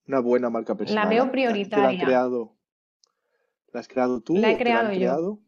una 0.07 0.21
buena 0.21 0.51
marca 0.51 0.75
personal. 0.75 1.05
La 1.05 1.11
veo 1.11 1.31
prioritaria. 1.31 1.99
¿La, 1.99 2.05
creado, 2.05 2.57
¿La 3.73 3.81
has 3.81 3.89
creado 3.89 4.21
tú? 4.21 4.37
La 4.37 4.51
he 4.51 4.59
creado 4.59 4.93
yo. 4.93 4.99
Creado? 4.99 5.41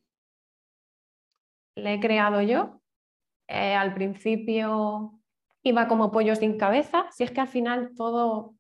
La 1.75 1.93
he 1.93 2.01
creado 2.01 2.43
yo. 2.43 2.81
Eh, 3.49 3.75
al 3.75 3.95
principio 3.95 5.21
iba 5.63 5.89
como 5.89 6.11
pollo 6.11 6.35
sin 6.37 6.57
cabeza. 6.57 7.07
Si 7.11 7.25
es 7.25 7.31
que 7.31 7.41
al 7.41 7.49
final 7.49 7.93
todo, 7.97 8.55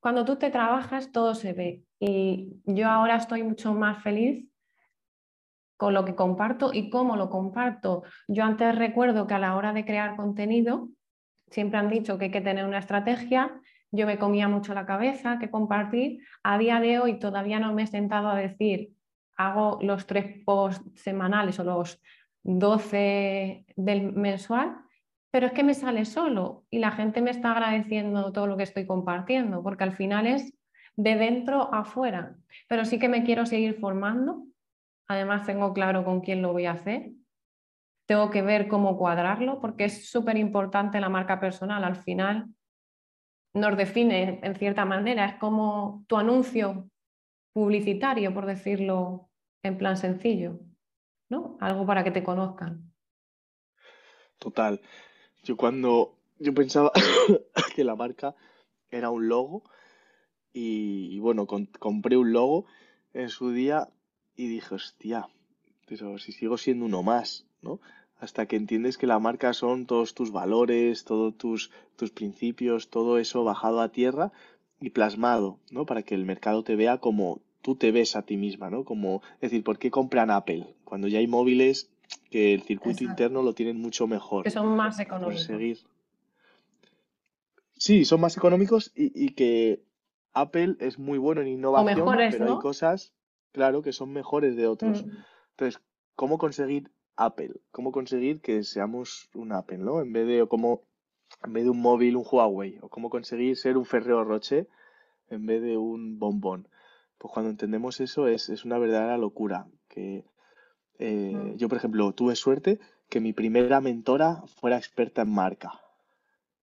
cuando 0.00 0.24
tú 0.24 0.36
te 0.36 0.50
trabajas, 0.50 1.12
todo 1.12 1.34
se 1.34 1.52
ve. 1.52 1.84
Y 1.98 2.60
yo 2.64 2.88
ahora 2.88 3.16
estoy 3.16 3.42
mucho 3.42 3.74
más 3.74 4.02
feliz 4.02 4.49
con 5.80 5.94
lo 5.94 6.04
que 6.04 6.14
comparto 6.14 6.72
y 6.74 6.90
cómo 6.90 7.16
lo 7.16 7.30
comparto. 7.30 8.02
Yo 8.28 8.44
antes 8.44 8.74
recuerdo 8.76 9.26
que 9.26 9.32
a 9.32 9.38
la 9.38 9.56
hora 9.56 9.72
de 9.72 9.86
crear 9.86 10.14
contenido, 10.14 10.90
siempre 11.50 11.78
han 11.78 11.88
dicho 11.88 12.18
que 12.18 12.26
hay 12.26 12.30
que 12.30 12.42
tener 12.42 12.66
una 12.66 12.80
estrategia. 12.80 13.58
Yo 13.90 14.06
me 14.06 14.18
comía 14.18 14.46
mucho 14.46 14.74
la 14.74 14.84
cabeza 14.84 15.38
que 15.38 15.50
compartir. 15.50 16.22
A 16.42 16.58
día 16.58 16.80
de 16.80 16.98
hoy 16.98 17.18
todavía 17.18 17.58
no 17.60 17.72
me 17.72 17.84
he 17.84 17.86
sentado 17.86 18.28
a 18.28 18.36
decir, 18.36 18.90
hago 19.38 19.78
los 19.80 20.06
tres 20.06 20.44
posts 20.44 21.00
semanales 21.00 21.58
o 21.58 21.64
los 21.64 21.98
12 22.42 23.64
del 23.74 24.12
mensual, 24.12 24.76
pero 25.30 25.46
es 25.46 25.52
que 25.52 25.64
me 25.64 25.72
sale 25.72 26.04
solo 26.04 26.66
y 26.68 26.78
la 26.78 26.90
gente 26.90 27.22
me 27.22 27.30
está 27.30 27.52
agradeciendo 27.52 28.32
todo 28.32 28.46
lo 28.46 28.58
que 28.58 28.64
estoy 28.64 28.86
compartiendo, 28.86 29.62
porque 29.62 29.84
al 29.84 29.96
final 29.96 30.26
es 30.26 30.52
de 30.94 31.16
dentro 31.16 31.72
a 31.72 31.78
afuera. 31.78 32.36
Pero 32.68 32.84
sí 32.84 32.98
que 32.98 33.08
me 33.08 33.24
quiero 33.24 33.46
seguir 33.46 33.80
formando 33.80 34.44
Además, 35.10 35.44
tengo 35.44 35.72
claro 35.72 36.04
con 36.04 36.20
quién 36.20 36.40
lo 36.40 36.52
voy 36.52 36.66
a 36.66 36.70
hacer. 36.70 37.10
Tengo 38.06 38.30
que 38.30 38.42
ver 38.42 38.68
cómo 38.68 38.96
cuadrarlo, 38.96 39.60
porque 39.60 39.86
es 39.86 40.08
súper 40.08 40.36
importante 40.36 41.00
la 41.00 41.08
marca 41.08 41.40
personal. 41.40 41.82
Al 41.82 41.96
final 41.96 42.46
nos 43.52 43.76
define 43.76 44.38
en 44.44 44.54
cierta 44.54 44.84
manera. 44.84 45.24
Es 45.24 45.34
como 45.40 46.04
tu 46.06 46.16
anuncio 46.16 46.88
publicitario, 47.52 48.32
por 48.32 48.46
decirlo 48.46 49.28
en 49.64 49.78
plan 49.78 49.96
sencillo. 49.96 50.60
¿no? 51.28 51.58
Algo 51.60 51.84
para 51.84 52.04
que 52.04 52.12
te 52.12 52.22
conozcan. 52.22 52.92
Total. 54.38 54.80
Yo 55.42 55.56
cuando 55.56 56.14
yo 56.38 56.54
pensaba 56.54 56.92
que 57.74 57.82
la 57.82 57.96
marca 57.96 58.36
era 58.92 59.10
un 59.10 59.26
logo 59.26 59.64
y, 60.52 61.18
bueno, 61.18 61.48
compré 61.48 62.16
un 62.16 62.32
logo 62.32 62.66
en 63.12 63.28
su 63.28 63.50
día 63.50 63.88
y 64.40 64.48
dije, 64.48 64.74
hostia, 64.74 65.28
pero 65.86 66.16
si 66.18 66.32
sigo 66.32 66.56
siendo 66.56 66.86
uno 66.86 67.02
más, 67.02 67.44
¿no? 67.60 67.78
Hasta 68.18 68.46
que 68.46 68.56
entiendes 68.56 68.96
que 68.96 69.06
la 69.06 69.18
marca 69.18 69.52
son 69.52 69.84
todos 69.84 70.14
tus 70.14 70.32
valores, 70.32 71.04
todos 71.04 71.36
tus, 71.36 71.70
tus 71.96 72.10
principios, 72.10 72.88
todo 72.88 73.18
eso 73.18 73.44
bajado 73.44 73.82
a 73.82 73.90
tierra 73.90 74.32
y 74.80 74.90
plasmado, 74.90 75.58
¿no? 75.70 75.84
Para 75.84 76.02
que 76.02 76.14
el 76.14 76.24
mercado 76.24 76.64
te 76.64 76.74
vea 76.74 76.98
como 76.98 77.42
tú 77.60 77.76
te 77.76 77.92
ves 77.92 78.16
a 78.16 78.22
ti 78.22 78.38
misma, 78.38 78.70
¿no? 78.70 78.84
Como, 78.84 79.20
es 79.34 79.50
decir, 79.50 79.62
¿por 79.62 79.78
qué 79.78 79.90
compran 79.90 80.30
Apple? 80.30 80.74
Cuando 80.84 81.06
ya 81.06 81.18
hay 81.18 81.26
móviles 81.26 81.90
que 82.30 82.54
el 82.54 82.62
circuito 82.62 83.04
interno 83.04 83.42
lo 83.42 83.52
tienen 83.52 83.78
mucho 83.78 84.06
mejor. 84.06 84.44
Que 84.44 84.50
son 84.50 84.74
más 84.74 84.98
económicos. 85.00 85.50
Sí, 87.76 88.04
son 88.06 88.20
más 88.22 88.38
económicos 88.38 88.90
y, 88.94 89.30
que 89.34 89.82
Apple 90.32 90.76
es 90.80 90.98
muy 90.98 91.18
bueno 91.18 91.42
en 91.42 91.48
innovación, 91.48 92.06
pero 92.30 92.54
hay 92.54 92.58
cosas 92.60 93.12
claro, 93.52 93.82
que 93.82 93.92
son 93.92 94.12
mejores 94.12 94.56
de 94.56 94.66
otros. 94.66 95.04
Mm. 95.04 95.10
Entonces, 95.50 95.82
¿cómo 96.14 96.38
conseguir 96.38 96.90
Apple? 97.16 97.60
¿Cómo 97.70 97.92
conseguir 97.92 98.40
que 98.40 98.62
seamos 98.62 99.28
un 99.34 99.52
Apple, 99.52 99.78
¿no? 99.78 100.00
En 100.00 100.12
vez 100.12 100.26
de, 100.26 100.42
o 100.42 100.48
como, 100.48 100.82
en 101.44 101.52
vez 101.52 101.64
de 101.64 101.70
un 101.70 101.80
móvil, 101.80 102.16
un 102.16 102.24
Huawei, 102.30 102.78
o 102.80 102.88
cómo 102.88 103.10
conseguir 103.10 103.56
ser 103.56 103.76
un 103.76 103.84
Ferrero 103.84 104.24
Rocher 104.24 104.68
en 105.28 105.46
vez 105.46 105.62
de 105.62 105.76
un 105.76 106.18
bombón. 106.18 106.68
Pues 107.18 107.32
cuando 107.32 107.50
entendemos 107.50 108.00
eso 108.00 108.26
es, 108.26 108.64
una 108.64 108.78
verdadera 108.78 109.18
locura. 109.18 109.66
Que 109.88 110.24
eh, 110.98 111.32
mm. 111.34 111.56
yo, 111.56 111.68
por 111.68 111.78
ejemplo, 111.78 112.12
tuve 112.12 112.36
suerte 112.36 112.80
que 113.08 113.20
mi 113.20 113.32
primera 113.32 113.80
mentora 113.80 114.42
fuera 114.46 114.76
experta 114.76 115.22
en 115.22 115.32
marca. 115.32 115.72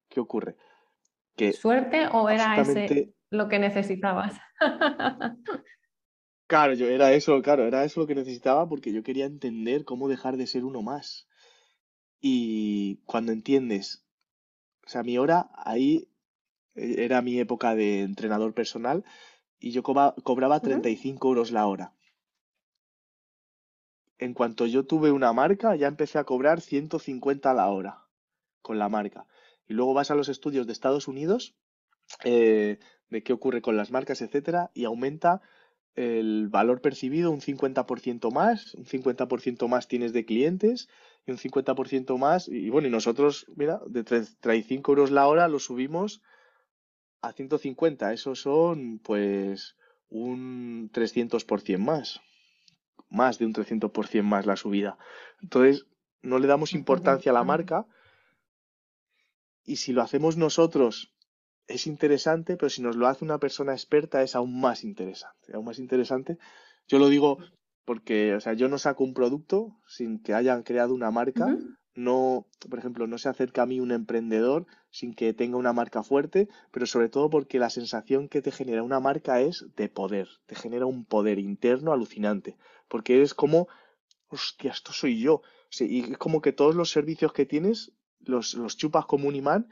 ¿Qué 0.09 0.19
ocurre? 0.19 0.55
Que 1.35 1.53
¿Suerte 1.53 2.07
o 2.11 2.29
era 2.29 2.59
ese 2.59 3.13
lo 3.29 3.49
que 3.49 3.59
necesitabas? 3.59 4.39
Claro, 6.47 6.73
yo 6.73 6.87
era 6.87 7.11
eso, 7.11 7.41
claro, 7.41 7.65
era 7.65 7.83
eso 7.83 7.99
lo 7.99 8.07
que 8.07 8.15
necesitaba 8.15 8.69
porque 8.69 8.93
yo 8.93 9.03
quería 9.03 9.25
entender 9.25 9.83
cómo 9.83 10.07
dejar 10.07 10.37
de 10.37 10.47
ser 10.47 10.63
uno 10.63 10.81
más. 10.81 11.27
Y 12.21 12.97
cuando 13.05 13.33
entiendes, 13.33 14.05
o 14.85 14.89
sea, 14.89 15.03
mi 15.03 15.17
hora 15.17 15.49
ahí 15.53 16.07
eh, 16.75 16.95
era 16.99 17.21
mi 17.21 17.37
época 17.39 17.75
de 17.75 18.01
entrenador 18.01 18.53
personal 18.53 19.03
y 19.59 19.71
yo 19.71 19.83
cobraba 19.83 20.61
35 20.61 21.27
euros 21.27 21.51
la 21.51 21.67
hora. 21.67 21.93
En 24.17 24.33
cuanto 24.33 24.65
yo 24.65 24.85
tuve 24.85 25.11
una 25.11 25.33
marca, 25.33 25.75
ya 25.75 25.87
empecé 25.87 26.17
a 26.17 26.23
cobrar 26.23 26.61
150 26.61 27.53
la 27.53 27.69
hora 27.69 28.05
con 28.61 28.79
la 28.79 28.87
marca. 28.87 29.27
Y 29.67 29.73
luego 29.73 29.93
vas 29.93 30.11
a 30.11 30.15
los 30.15 30.29
estudios 30.29 30.65
de 30.65 30.73
Estados 30.73 31.09
Unidos, 31.09 31.55
eh, 32.23 32.79
de 33.09 33.23
qué 33.23 33.33
ocurre 33.33 33.61
con 33.61 33.75
las 33.75 33.91
marcas, 33.91 34.21
etcétera, 34.21 34.71
y 34.73 34.85
aumenta 34.85 35.41
el 35.97 36.47
valor 36.47 36.79
percibido 36.79 37.31
un 37.31 37.41
50% 37.41 38.31
más, 38.31 38.75
un 38.75 38.85
50% 38.85 39.67
más 39.67 39.87
tienes 39.87 40.13
de 40.13 40.25
clientes 40.25 40.87
y 41.25 41.31
un 41.31 41.37
50% 41.37 42.17
más. 42.19 42.47
Y 42.47 42.69
bueno, 42.69 42.87
y 42.87 42.91
nosotros, 42.91 43.47
mira, 43.55 43.81
de 43.87 44.03
35 44.03 44.91
euros 44.91 45.11
la 45.11 45.27
hora 45.27 45.47
lo 45.47 45.57
subimos 45.57 46.21
a 47.21 47.33
150. 47.33 48.13
Eso 48.13 48.35
son, 48.35 48.99
pues, 48.99 49.75
un 50.09 50.91
300% 50.91 51.79
más. 51.79 52.21
Más 53.09 53.39
de 53.39 53.47
un 53.47 53.53
300% 53.53 54.21
más 54.21 54.45
la 54.45 54.55
subida. 54.55 54.99
Entonces, 55.41 55.87
no 56.21 56.37
le 56.37 56.47
damos 56.47 56.73
importancia 56.73 57.31
a 57.31 57.33
la 57.33 57.43
marca. 57.43 57.87
Y 59.65 59.77
si 59.77 59.93
lo 59.93 60.03
hacemos 60.03 60.37
nosotros 60.37 61.11
es 61.67 61.87
interesante, 61.87 62.55
pero 62.55 62.69
si 62.69 62.81
nos 62.81 62.95
lo 62.95 63.07
hace 63.07 63.25
una 63.25 63.39
persona 63.39 63.73
experta 63.73 64.23
es 64.23 64.35
aún 64.35 64.59
más 64.59 64.83
interesante. 64.83 65.53
Aún 65.53 65.65
más 65.65 65.79
interesante. 65.79 66.37
Yo 66.87 66.99
lo 66.99 67.09
digo 67.09 67.37
porque, 67.85 68.35
o 68.35 68.41
sea, 68.41 68.53
yo 68.53 68.67
no 68.69 68.77
saco 68.77 69.03
un 69.03 69.13
producto 69.13 69.77
sin 69.87 70.19
que 70.19 70.33
hayan 70.33 70.63
creado 70.63 70.93
una 70.93 71.11
marca. 71.11 71.57
No, 71.93 72.45
por 72.69 72.77
ejemplo, 72.77 73.07
no 73.07 73.17
se 73.17 73.27
acerca 73.27 73.63
a 73.63 73.65
mí 73.65 73.79
un 73.79 73.91
emprendedor 73.91 74.67
sin 74.91 75.15
que 75.15 75.33
tenga 75.33 75.57
una 75.57 75.73
marca 75.73 76.03
fuerte, 76.03 76.47
pero 76.71 76.85
sobre 76.85 77.09
todo 77.09 77.29
porque 77.29 77.59
la 77.59 77.71
sensación 77.71 78.29
que 78.29 78.41
te 78.41 78.51
genera 78.51 78.83
una 78.83 78.99
marca 78.99 79.41
es 79.41 79.65
de 79.75 79.89
poder, 79.89 80.27
te 80.45 80.55
genera 80.55 80.85
un 80.85 81.05
poder 81.05 81.39
interno 81.39 81.91
alucinante, 81.91 82.55
porque 82.87 83.23
es 83.23 83.33
como, 83.33 83.67
hostia, 84.27 84.71
esto 84.71 84.93
soy 84.93 85.19
yo. 85.19 85.41
y 85.79 86.11
es 86.11 86.17
como 86.19 86.39
que 86.41 86.53
todos 86.53 86.75
los 86.75 86.91
servicios 86.91 87.33
que 87.33 87.47
tienes 87.47 87.93
los, 88.19 88.53
los 88.53 88.77
chupas 88.77 89.07
como 89.07 89.27
un 89.27 89.35
imán 89.35 89.67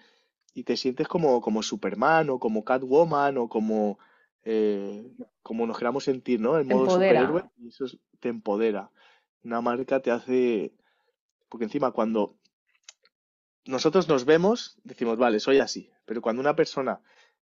y 0.55 0.63
te 0.63 0.77
sientes 0.77 1.07
como, 1.07 1.41
como 1.41 1.61
Superman 1.61 2.29
o 2.29 2.39
como 2.39 2.63
Catwoman 2.63 3.37
o 3.37 3.49
como, 3.49 3.99
eh, 4.45 5.05
como 5.43 5.67
nos 5.67 5.77
queramos 5.77 6.05
sentir, 6.05 6.39
¿no? 6.39 6.57
En 6.57 6.67
modo 6.67 6.89
superhéroe 6.91 7.43
y 7.59 7.67
eso 7.67 7.85
te 8.21 8.29
empodera. 8.29 8.89
Una 9.43 9.61
marca 9.61 9.99
te 9.99 10.11
hace... 10.11 10.73
Porque 11.49 11.65
encima 11.65 11.91
cuando 11.91 12.37
nosotros 13.65 14.07
nos 14.07 14.23
vemos, 14.23 14.77
decimos, 14.83 15.17
vale, 15.17 15.41
soy 15.41 15.59
así, 15.59 15.91
pero 16.05 16.21
cuando 16.21 16.39
una 16.39 16.55
persona, 16.55 17.01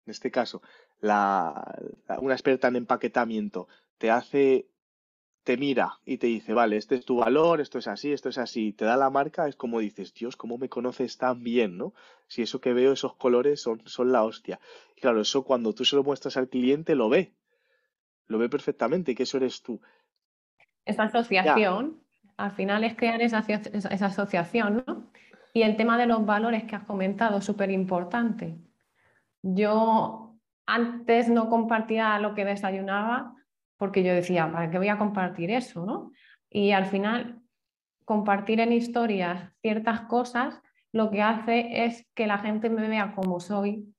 en 0.05 0.11
este 0.11 0.29
caso, 0.29 0.61
la, 1.01 1.75
una 2.19 2.35
experta 2.35 2.67
en 2.67 2.75
empaquetamiento, 2.75 3.67
te 3.97 4.11
hace 4.11 4.67
te 5.49 5.57
mira 5.57 5.97
y 6.05 6.19
te 6.19 6.27
dice, 6.27 6.53
vale, 6.53 6.77
este 6.77 6.93
es 6.93 7.05
tu 7.05 7.17
valor, 7.17 7.59
esto 7.59 7.79
es 7.79 7.87
así, 7.87 8.13
esto 8.13 8.29
es 8.29 8.37
así, 8.37 8.71
te 8.71 8.85
da 8.85 8.95
la 8.97 9.09
marca, 9.09 9.47
es 9.47 9.55
como 9.55 9.79
dices, 9.79 10.13
Dios, 10.13 10.35
¿cómo 10.35 10.59
me 10.59 10.69
conoces 10.69 11.17
tan 11.17 11.43
bien, 11.43 11.75
no? 11.75 11.95
Si 12.27 12.43
eso 12.43 12.61
que 12.61 12.71
veo, 12.71 12.91
esos 12.91 13.15
colores 13.15 13.59
son, 13.59 13.81
son 13.87 14.11
la 14.11 14.23
hostia. 14.23 14.59
Y 14.95 15.01
claro, 15.01 15.21
eso 15.21 15.43
cuando 15.43 15.73
tú 15.73 15.85
se 15.85 15.95
lo 15.95 16.03
muestras 16.03 16.37
al 16.37 16.49
cliente, 16.49 16.93
lo 16.93 17.09
ve, 17.09 17.33
lo 18.27 18.37
ve 18.37 18.47
perfectamente, 18.47 19.15
que 19.15 19.23
eso 19.23 19.37
eres 19.37 19.63
tú. 19.63 19.81
Esa 20.85 21.05
asociación, 21.05 21.99
al 22.37 22.51
final 22.51 22.83
es 22.83 22.95
crear 22.95 23.19
esa, 23.23 23.39
esa 23.39 24.05
asociación, 24.05 24.83
¿no? 24.85 25.09
Y 25.51 25.63
el 25.63 25.77
tema 25.77 25.97
de 25.97 26.05
los 26.05 26.27
valores 26.27 26.65
que 26.65 26.75
has 26.75 26.83
comentado, 26.83 27.41
súper 27.41 27.71
importante. 27.71 28.55
Yo 29.41 30.35
antes 30.67 31.27
no 31.27 31.49
compartía 31.49 32.19
lo 32.19 32.35
que 32.35 32.45
desayunaba 32.45 33.33
porque 33.79 34.03
yo 34.03 34.13
decía, 34.13 34.51
¿para 34.51 34.69
qué 34.69 34.77
voy 34.77 34.89
a 34.89 34.97
compartir 34.99 35.49
eso? 35.49 35.85
¿no? 35.85 36.11
Y 36.49 36.71
al 36.71 36.85
final, 36.85 37.41
compartir 38.05 38.59
en 38.59 38.73
historias 38.73 39.51
ciertas 39.61 40.01
cosas 40.01 40.61
lo 40.91 41.09
que 41.09 41.21
hace 41.21 41.85
es 41.85 42.05
que 42.13 42.27
la 42.27 42.39
gente 42.39 42.69
me 42.69 42.87
vea 42.87 43.15
como 43.15 43.39
soy 43.39 43.95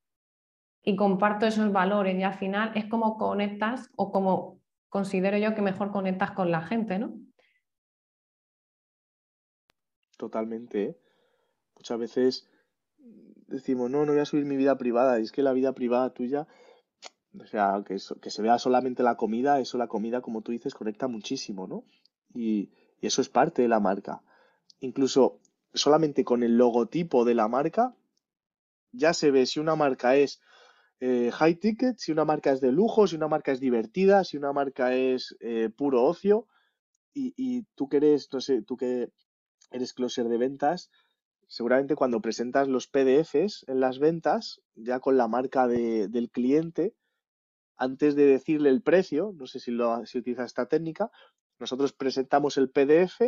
y 0.83 0.97
comparto 0.97 1.47
esos 1.47 1.73
valores 1.73 2.17
y 2.19 2.23
al 2.23 2.35
final 2.35 2.73
es 2.75 2.87
como 2.87 3.17
conectas 3.17 3.91
o 3.97 4.13
como 4.13 4.61
considero 4.89 5.39
yo 5.39 5.55
que 5.55 5.63
mejor 5.63 5.93
conectas 5.93 6.33
con 6.33 6.51
la 6.51 6.63
gente, 6.63 6.99
¿no? 6.99 7.15
Totalmente. 10.19 10.85
¿eh? 10.85 10.99
Muchas 11.77 11.99
veces 11.99 12.51
decimos, 13.47 13.91
no, 13.91 14.05
no 14.05 14.13
voy 14.13 14.21
a 14.21 14.27
subir 14.27 14.45
mi 14.45 14.57
vida 14.57 14.77
privada, 14.77 15.19
y 15.19 15.23
es 15.23 15.33
que 15.33 15.43
la 15.43 15.53
vida 15.53 15.73
privada 15.73 16.13
tuya, 16.13 16.47
o 17.39 17.47
sea, 17.47 17.83
que, 17.87 17.97
que 18.21 18.31
se 18.31 18.43
vea 18.43 18.59
solamente 18.59 19.03
la 19.03 19.17
comida, 19.17 19.61
eso 19.61 19.79
la 19.79 19.89
comida, 19.89 20.21
como 20.21 20.43
tú 20.43 20.53
dices, 20.53 20.75
conecta 20.75 21.09
muchísimo, 21.09 21.67
¿no? 21.67 21.85
Y, 22.35 22.71
y 23.01 23.07
eso 23.07 23.21
es 23.21 23.29
parte 23.29 23.63
de 23.63 23.69
la 23.69 23.81
marca. 23.81 24.23
Incluso 24.81 25.39
solamente 25.75 26.25
con 26.25 26.43
el 26.43 26.57
logotipo 26.57 27.25
de 27.25 27.35
la 27.35 27.49
marca, 27.49 27.95
ya 28.93 29.15
se 29.15 29.31
ve 29.31 29.47
si 29.47 29.61
una 29.61 29.77
marca 29.77 30.17
es 30.17 30.41
eh, 31.01 31.31
high 31.33 31.55
ticket, 31.55 31.99
si 31.99 32.13
una 32.13 32.25
marca 32.25 32.53
es 32.53 32.61
de 32.61 32.73
lujo, 32.73 33.07
si 33.07 33.17
una 33.17 33.29
marca 33.29 33.53
es 33.53 33.61
divertida, 33.61 34.25
si 34.25 34.37
una 34.37 34.53
marca 34.53 34.95
es 34.95 35.37
eh, 35.41 35.71
puro 35.75 36.05
ocio. 36.05 36.47
Y, 37.15 37.33
y, 37.37 37.65
tú 37.75 37.89
que 37.89 37.97
eres, 37.99 38.29
no 38.33 38.41
sé, 38.41 38.63
tú 38.63 38.77
que 38.77 39.11
eres 39.71 39.93
closer 39.93 40.29
de 40.29 40.39
ventas, 40.39 40.91
seguramente 41.49 41.97
cuando 41.97 42.21
presentas 42.21 42.69
los 42.69 42.87
PDFs 42.87 43.65
en 43.67 43.81
las 43.81 43.99
ventas, 43.99 44.61
ya 44.75 45.01
con 45.01 45.17
la 45.17 45.27
marca 45.27 45.67
de, 45.67 46.09
del 46.09 46.31
cliente, 46.31 46.95
antes 47.81 48.15
de 48.15 48.27
decirle 48.27 48.69
el 48.69 48.83
precio, 48.83 49.33
no 49.35 49.47
sé 49.47 49.59
si, 49.59 49.71
lo, 49.71 50.05
si 50.05 50.19
utiliza 50.19 50.45
esta 50.45 50.67
técnica, 50.67 51.11
nosotros 51.59 51.95
presentamos 51.95 52.59
el 52.59 52.71
PDF 52.71 53.23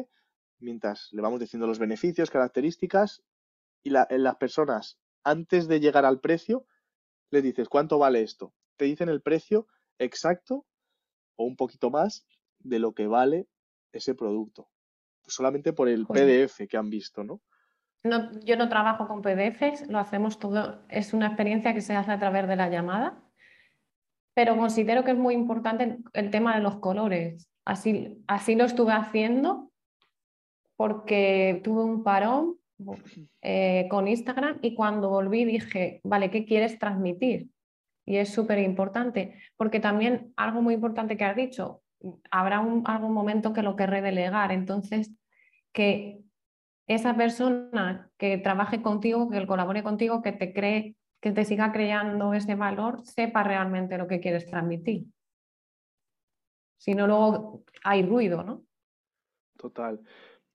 mientras 0.61 1.09
le 1.13 1.23
vamos 1.23 1.41
diciendo 1.41 1.67
los 1.67 1.79
beneficios, 1.79 2.31
características, 2.31 3.23
y 3.83 3.91
la, 3.91 4.07
las 4.11 4.37
personas, 4.37 4.99
antes 5.25 5.69
de 5.69 5.81
llegar 5.81 6.05
al 6.05 6.21
precio, 6.21 6.67
le 7.31 7.43
dices, 7.43 7.69
¿cuánto 7.69 7.99
vale 7.99 8.23
esto? 8.23 8.55
Te 8.77 8.85
dicen 8.85 9.09
el 9.09 9.23
precio 9.23 9.67
exacto 9.99 10.67
o 11.37 11.45
un 11.45 11.57
poquito 11.57 11.91
más 11.91 12.27
de 12.59 12.79
lo 12.79 12.93
que 12.93 13.07
vale 13.07 13.49
ese 13.91 14.15
producto. 14.15 14.69
Solamente 15.27 15.73
por 15.73 15.89
el 15.89 16.07
PDF 16.07 16.69
que 16.69 16.77
han 16.77 16.91
visto, 16.91 17.25
¿no? 17.25 17.41
¿no? 18.05 18.31
Yo 18.41 18.57
no 18.57 18.69
trabajo 18.69 19.09
con 19.09 19.23
PDFs, 19.23 19.89
lo 19.89 19.99
hacemos 19.99 20.39
todo, 20.39 20.85
es 20.89 21.15
una 21.15 21.29
experiencia 21.29 21.75
que 21.75 21.81
se 21.81 21.97
hace 21.97 22.13
a 22.13 22.19
través 22.19 22.47
de 22.47 22.57
la 22.57 22.69
llamada, 22.69 23.22
pero 24.35 24.57
considero 24.57 25.05
que 25.05 25.13
es 25.13 25.17
muy 25.17 25.35
importante 25.35 25.99
el 26.13 26.31
tema 26.31 26.55
de 26.55 26.63
los 26.63 26.77
colores. 26.77 27.49
Así, 27.65 28.23
así 28.27 28.55
lo 28.55 28.65
estuve 28.65 28.93
haciendo 28.93 29.71
porque 30.77 31.61
tuve 31.63 31.85
un 31.85 32.03
parón 32.03 32.57
eh, 33.43 33.87
con 33.91 34.09
Instagram 34.09 34.59
y 34.63 34.75
cuando 34.75 35.11
volví 35.11 35.45
dije, 35.45 36.01
vale, 36.03 36.31
¿qué 36.31 36.45
quieres 36.45 36.79
transmitir? 36.79 37.49
Y 38.05 38.17
es 38.17 38.31
súper 38.31 38.59
importante, 38.59 39.39
porque 39.57 39.79
también 39.79 40.33
algo 40.37 40.61
muy 40.61 40.75
importante 40.75 41.17
que 41.17 41.25
has 41.25 41.37
dicho, 41.37 41.83
habrá 42.31 42.61
un, 42.61 42.83
algún 42.87 43.13
momento 43.13 43.53
que 43.53 43.63
lo 43.63 43.77
querré 43.77 44.03
delegar, 44.03 44.51
entonces 44.51 45.13
que 45.73 46.19
esa 46.89 47.15
persona 47.15 48.11
que 48.19 48.39
trabaje 48.39 48.83
contigo, 48.83 49.31
que 49.31 49.47
colabore 49.47 49.83
contigo, 49.83 50.21
que 50.21 50.33
te 50.33 50.53
cree, 50.53 50.97
que 51.23 51.33
te 51.33 51.47
siga 51.47 51.73
creando 51.73 52.35
ese 52.35 52.55
valor, 52.55 53.07
sepa 53.07 53.43
realmente 53.43 53.97
lo 53.97 54.07
que 54.07 54.21
quieres 54.21 54.45
transmitir. 54.45 55.07
Si 56.77 56.95
no, 56.95 57.07
luego 57.07 57.65
hay 57.83 58.03
ruido, 58.05 58.43
¿no? 58.43 58.65
Total 59.57 60.03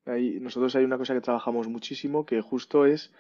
nosotros 0.07 0.75
hay 0.75 0.85
una 0.85 0.97
cosa 0.97 1.13
que 1.13 1.21
trabajamos 1.21 1.67
muchísimo 1.67 2.25
que 2.25 2.41
justo 2.41 2.85
es 2.85 3.11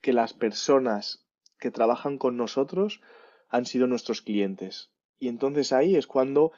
que 0.00 0.12
las 0.12 0.32
personas 0.32 1.26
que 1.58 1.70
trabajan 1.70 2.18
con 2.18 2.36
nosotros 2.36 3.02
han 3.48 3.66
sido 3.66 3.86
nuestros 3.86 4.22
clientes. 4.22 4.90
Y 5.18 5.28
entonces 5.28 5.72
ahí 5.72 5.96
es 5.96 6.06
cuando 6.06 6.52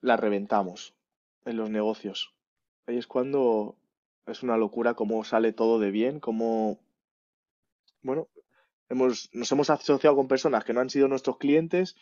la 0.00 0.16
reventamos 0.16 0.94
en 1.44 1.56
los 1.56 1.70
negocios. 1.70 2.34
Ahí 2.86 2.98
es 2.98 3.06
cuando 3.06 3.76
es 4.26 4.42
una 4.42 4.56
locura 4.56 4.94
cómo 4.94 5.24
sale 5.24 5.52
todo 5.52 5.78
de 5.78 5.90
bien, 5.90 6.20
cómo, 6.20 6.78
bueno, 8.02 8.28
hemos, 8.88 9.30
nos 9.32 9.50
hemos 9.52 9.70
asociado 9.70 10.16
con 10.16 10.28
personas 10.28 10.64
que 10.64 10.72
no 10.72 10.80
han 10.80 10.90
sido 10.90 11.08
nuestros 11.08 11.38
clientes 11.38 11.96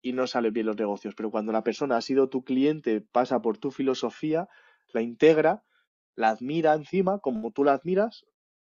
y 0.00 0.12
no 0.12 0.26
salen 0.26 0.52
bien 0.52 0.66
los 0.66 0.76
negocios. 0.76 1.14
Pero 1.14 1.30
cuando 1.30 1.52
la 1.52 1.64
persona 1.64 1.96
ha 1.96 2.00
sido 2.00 2.28
tu 2.28 2.44
cliente, 2.44 3.00
pasa 3.00 3.42
por 3.42 3.58
tu 3.58 3.70
filosofía, 3.70 4.48
la 4.92 5.02
integra, 5.02 5.64
la 6.14 6.30
admira 6.30 6.74
encima, 6.74 7.18
como 7.18 7.50
tú 7.52 7.64
la 7.64 7.72
admiras, 7.72 8.24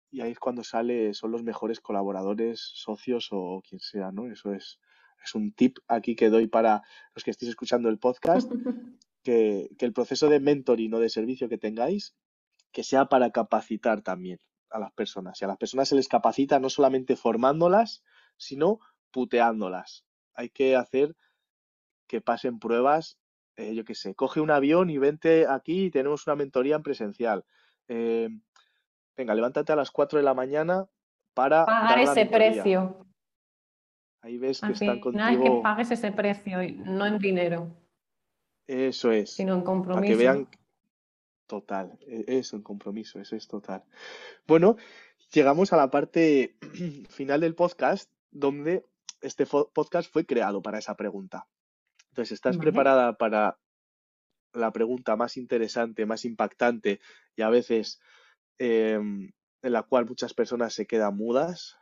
y 0.09 0.21
ahí 0.21 0.31
es 0.31 0.39
cuando 0.39 0.63
sale, 0.63 1.13
son 1.13 1.31
los 1.31 1.43
mejores 1.43 1.79
colaboradores, 1.79 2.61
socios 2.61 3.29
o 3.31 3.61
quien 3.67 3.79
sea, 3.79 4.11
¿no? 4.11 4.31
Eso 4.31 4.53
es, 4.53 4.79
es 5.23 5.35
un 5.35 5.51
tip 5.51 5.77
aquí 5.87 6.15
que 6.15 6.29
doy 6.29 6.47
para 6.47 6.81
los 7.13 7.23
que 7.23 7.31
estéis 7.31 7.49
escuchando 7.49 7.89
el 7.89 7.99
podcast, 7.99 8.49
que, 9.23 9.69
que 9.77 9.85
el 9.85 9.93
proceso 9.93 10.29
de 10.29 10.39
mentoring 10.39 10.93
o 10.93 10.99
de 10.99 11.09
servicio 11.09 11.49
que 11.49 11.57
tengáis, 11.57 12.15
que 12.71 12.83
sea 12.83 13.05
para 13.05 13.31
capacitar 13.31 14.01
también 14.01 14.39
a 14.69 14.79
las 14.79 14.91
personas. 14.93 15.41
Y 15.41 15.45
a 15.45 15.47
las 15.47 15.57
personas 15.57 15.89
se 15.89 15.95
les 15.95 16.07
capacita 16.07 16.59
no 16.59 16.69
solamente 16.69 17.15
formándolas, 17.15 18.03
sino 18.37 18.79
puteándolas. 19.11 20.05
Hay 20.33 20.49
que 20.49 20.75
hacer 20.75 21.15
que 22.07 22.21
pasen 22.21 22.59
pruebas 22.59 23.17
eh, 23.57 23.73
yo 23.73 23.83
qué 23.83 23.95
sé, 23.95 24.13
coge 24.13 24.39
un 24.39 24.51
avión 24.51 24.91
y 24.91 24.99
vente 24.99 25.47
aquí 25.47 25.85
y 25.85 25.91
tenemos 25.91 26.27
una 26.27 26.35
mentoría 26.35 26.75
en 26.75 26.83
presencial. 26.83 27.43
Eh, 27.87 28.29
venga, 29.15 29.33
levántate 29.33 29.73
a 29.73 29.75
las 29.75 29.89
4 29.89 30.19
de 30.19 30.23
la 30.23 30.35
mañana 30.35 30.87
para 31.33 31.65
pagar 31.65 31.99
ese 31.99 32.27
precio. 32.27 33.03
Ahí 34.21 34.37
ves 34.37 34.61
que 34.61 34.73
están 34.73 34.99
contigo. 34.99 35.43
Que 35.43 35.61
pagues 35.63 35.89
ese 35.89 36.11
precio, 36.11 36.59
no 36.85 37.07
en 37.07 37.17
dinero. 37.17 37.75
Eso 38.67 39.11
es. 39.11 39.31
Sino 39.31 39.55
en 39.55 39.61
compromiso. 39.61 40.01
Para 40.01 40.07
que 40.07 40.15
vean. 40.15 40.47
Total, 41.47 41.97
e-, 42.01 42.25
eso, 42.27 42.55
en 42.57 42.61
compromiso, 42.61 43.19
eso 43.19 43.35
es 43.35 43.47
total. 43.47 43.83
Bueno, 44.45 44.75
llegamos 45.31 45.73
a 45.73 45.77
la 45.77 45.89
parte 45.89 46.57
final 47.09 47.41
del 47.41 47.55
podcast, 47.55 48.11
donde 48.31 48.85
este 49.21 49.45
podcast 49.45 50.11
fue 50.11 50.25
creado 50.25 50.61
para 50.61 50.77
esa 50.77 50.95
pregunta. 50.95 51.47
Entonces, 52.09 52.33
¿estás 52.33 52.57
preparada 52.57 53.17
para 53.17 53.57
la 54.53 54.71
pregunta 54.71 55.15
más 55.15 55.37
interesante, 55.37 56.05
más 56.05 56.25
impactante 56.25 56.99
y 57.35 57.41
a 57.41 57.49
veces 57.49 57.99
em, 58.57 59.31
en 59.61 59.71
la 59.71 59.83
cual 59.83 60.05
muchas 60.05 60.33
personas 60.33 60.73
se 60.73 60.87
quedan 60.87 61.15
mudas? 61.15 61.77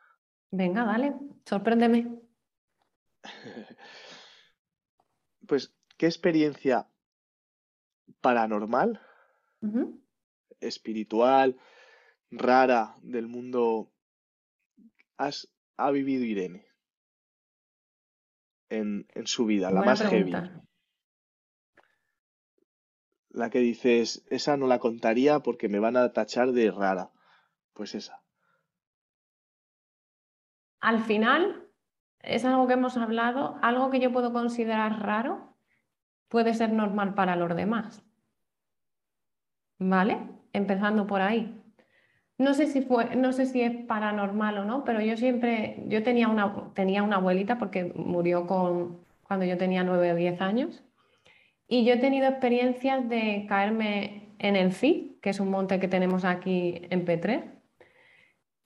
Venga, 0.51 0.85
dale, 0.85 1.15
sorpréndeme. 1.45 2.19
pues, 5.47 5.73
¿qué 5.97 6.05
experiencia 6.05 6.87
paranormal, 8.21 9.01
espiritual, 10.59 11.57
rara 12.31 12.95
del 13.01 13.27
mundo 13.27 13.91
has, 15.17 15.49
ha 15.77 15.91
vivido 15.91 16.23
Irene? 16.23 16.65
en, 18.69 19.27
su 19.27 19.45
vida, 19.45 19.71
la 19.71 19.81
más 19.81 20.01
heavy. 20.01 20.33
La 23.29 23.49
que 23.49 23.59
dices, 23.59 24.25
esa 24.29 24.55
no 24.57 24.67
la 24.67 24.79
contaría 24.79 25.39
porque 25.39 25.67
me 25.67 25.79
van 25.79 25.97
a 25.97 26.13
tachar 26.13 26.51
de 26.51 26.71
rara. 26.71 27.11
Pues 27.73 27.93
esa. 27.95 28.23
Al 30.79 30.99
final, 30.99 31.69
es 32.19 32.45
algo 32.45 32.67
que 32.67 32.73
hemos 32.73 32.95
hablado, 32.95 33.57
algo 33.61 33.89
que 33.89 33.99
yo 33.99 34.13
puedo 34.13 34.31
considerar 34.31 35.01
raro 35.01 35.57
puede 36.29 36.53
ser 36.53 36.71
normal 36.71 37.13
para 37.13 37.35
los 37.35 37.55
demás. 37.55 38.04
¿Vale? 39.79 40.17
Empezando 40.53 41.07
por 41.07 41.21
ahí. 41.21 41.61
No 42.37 42.53
sé 42.53 42.67
si 42.67 42.81
fue, 42.81 43.15
no 43.15 43.31
sé 43.31 43.45
si 43.45 43.61
es 43.61 43.85
paranormal 43.85 44.57
o 44.57 44.65
no, 44.65 44.83
pero 44.83 44.99
yo 44.99 45.15
siempre, 45.15 45.83
yo 45.87 46.03
tenía 46.03 46.27
una, 46.27 46.73
tenía 46.73 47.01
una 47.03 47.17
abuelita 47.17 47.57
porque 47.57 47.85
murió 47.95 48.45
con, 48.45 48.99
cuando 49.23 49.45
yo 49.45 49.57
tenía 49.57 49.83
9 49.83 50.11
o 50.11 50.15
10 50.15 50.41
años. 50.41 50.83
Y 51.67 51.85
yo 51.85 51.93
he 51.93 51.97
tenido 51.97 52.27
experiencias 52.27 53.07
de 53.07 53.45
caerme 53.47 54.33
en 54.39 54.55
el 54.55 54.71
FI, 54.71 55.19
que 55.21 55.29
es 55.29 55.39
un 55.39 55.49
monte 55.49 55.79
que 55.79 55.87
tenemos 55.87 56.25
aquí 56.25 56.81
en 56.89 57.05
Petre. 57.05 57.51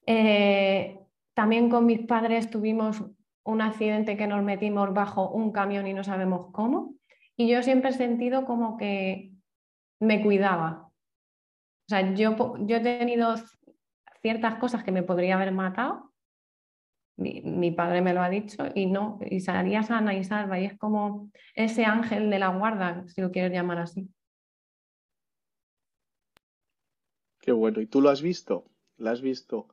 Eh, 0.05 0.99
también 1.33 1.69
con 1.69 1.85
mis 1.85 1.99
padres 1.99 2.49
tuvimos 2.49 3.03
un 3.43 3.61
accidente 3.61 4.17
que 4.17 4.27
nos 4.27 4.43
metimos 4.43 4.93
bajo 4.93 5.29
un 5.29 5.51
camión 5.51 5.87
y 5.87 5.93
no 5.93 6.03
sabemos 6.03 6.47
cómo. 6.51 6.95
Y 7.37 7.47
yo 7.47 7.63
siempre 7.63 7.91
he 7.91 7.93
sentido 7.93 8.45
como 8.45 8.77
que 8.77 9.31
me 9.99 10.21
cuidaba. 10.21 10.88
O 11.89 11.91
sea, 11.91 12.13
yo, 12.13 12.55
yo 12.67 12.77
he 12.77 12.81
tenido 12.81 13.33
ciertas 14.21 14.59
cosas 14.59 14.83
que 14.83 14.91
me 14.91 15.01
podría 15.01 15.33
haber 15.33 15.51
matado, 15.51 16.13
mi, 17.17 17.71
padre 17.71 18.03
me 18.03 18.13
lo 18.13 18.21
ha 18.21 18.29
dicho, 18.29 18.63
y 18.75 18.85
no, 18.85 19.17
y 19.27 19.39
salía 19.39 19.81
sana 19.81 20.13
y 20.13 20.23
salva, 20.23 20.59
y 20.59 20.65
es 20.65 20.77
como 20.77 21.31
ese 21.55 21.85
ángel 21.85 22.29
de 22.29 22.37
la 22.37 22.49
guarda, 22.49 23.07
si 23.07 23.21
lo 23.21 23.31
quieres 23.31 23.51
llamar 23.51 23.79
así. 23.79 24.07
Qué 27.39 27.51
bueno, 27.51 27.81
¿y 27.81 27.87
tú 27.87 28.01
lo 28.01 28.11
has 28.11 28.21
visto? 28.21 28.69
¿La 28.97 29.09
has 29.09 29.21
visto 29.23 29.67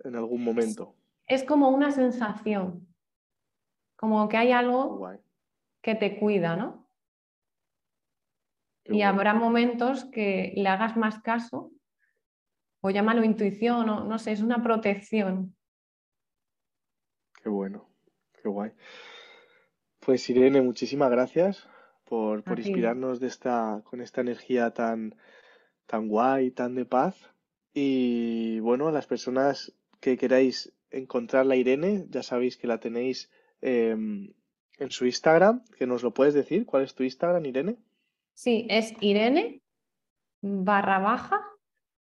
en 0.00 0.16
algún 0.16 0.42
momento? 0.42 0.96
Es, 1.28 1.44
como 1.44 1.68
una 1.68 1.92
sensación, 1.92 2.88
como 3.94 4.28
que 4.28 4.36
hay 4.36 4.50
algo 4.50 5.08
que 5.80 5.94
te 5.94 6.18
cuida, 6.18 6.56
¿no? 6.56 6.79
Y 8.90 9.02
habrá 9.02 9.34
momentos 9.34 10.04
que 10.06 10.52
le 10.56 10.68
hagas 10.68 10.96
más 10.96 11.20
caso 11.20 11.72
o 12.80 12.90
llámalo 12.90 13.24
intuición, 13.24 13.88
o 13.88 14.04
no 14.04 14.18
sé, 14.18 14.32
es 14.32 14.40
una 14.40 14.62
protección. 14.62 15.54
Qué 17.42 17.48
bueno, 17.48 17.88
qué 18.42 18.48
guay. 18.48 18.72
Pues 20.00 20.28
Irene, 20.30 20.62
muchísimas 20.62 21.10
gracias 21.10 21.68
por, 22.04 22.42
por 22.42 22.58
inspirarnos 22.58 23.20
de 23.20 23.26
esta, 23.26 23.82
con 23.84 24.00
esta 24.00 24.22
energía 24.22 24.72
tan, 24.72 25.14
tan 25.86 26.08
guay, 26.08 26.50
tan 26.50 26.74
de 26.74 26.86
paz. 26.86 27.30
Y 27.72 28.60
bueno, 28.60 28.88
a 28.88 28.92
las 28.92 29.06
personas 29.06 29.74
que 30.00 30.16
queráis 30.16 30.74
encontrar 30.90 31.46
la 31.46 31.56
Irene, 31.56 32.06
ya 32.08 32.22
sabéis 32.22 32.56
que 32.56 32.66
la 32.66 32.80
tenéis 32.80 33.30
em, 33.60 34.32
en 34.78 34.90
su 34.90 35.06
Instagram, 35.06 35.64
que 35.76 35.86
nos 35.86 36.02
lo 36.02 36.12
puedes 36.14 36.34
decir. 36.34 36.66
¿Cuál 36.66 36.84
es 36.84 36.94
tu 36.94 37.04
Instagram, 37.04 37.44
Irene? 37.44 37.76
Sí, 38.42 38.66
es 38.70 38.94
Irene 39.02 39.60
barra 40.40 40.98
baja 40.98 41.46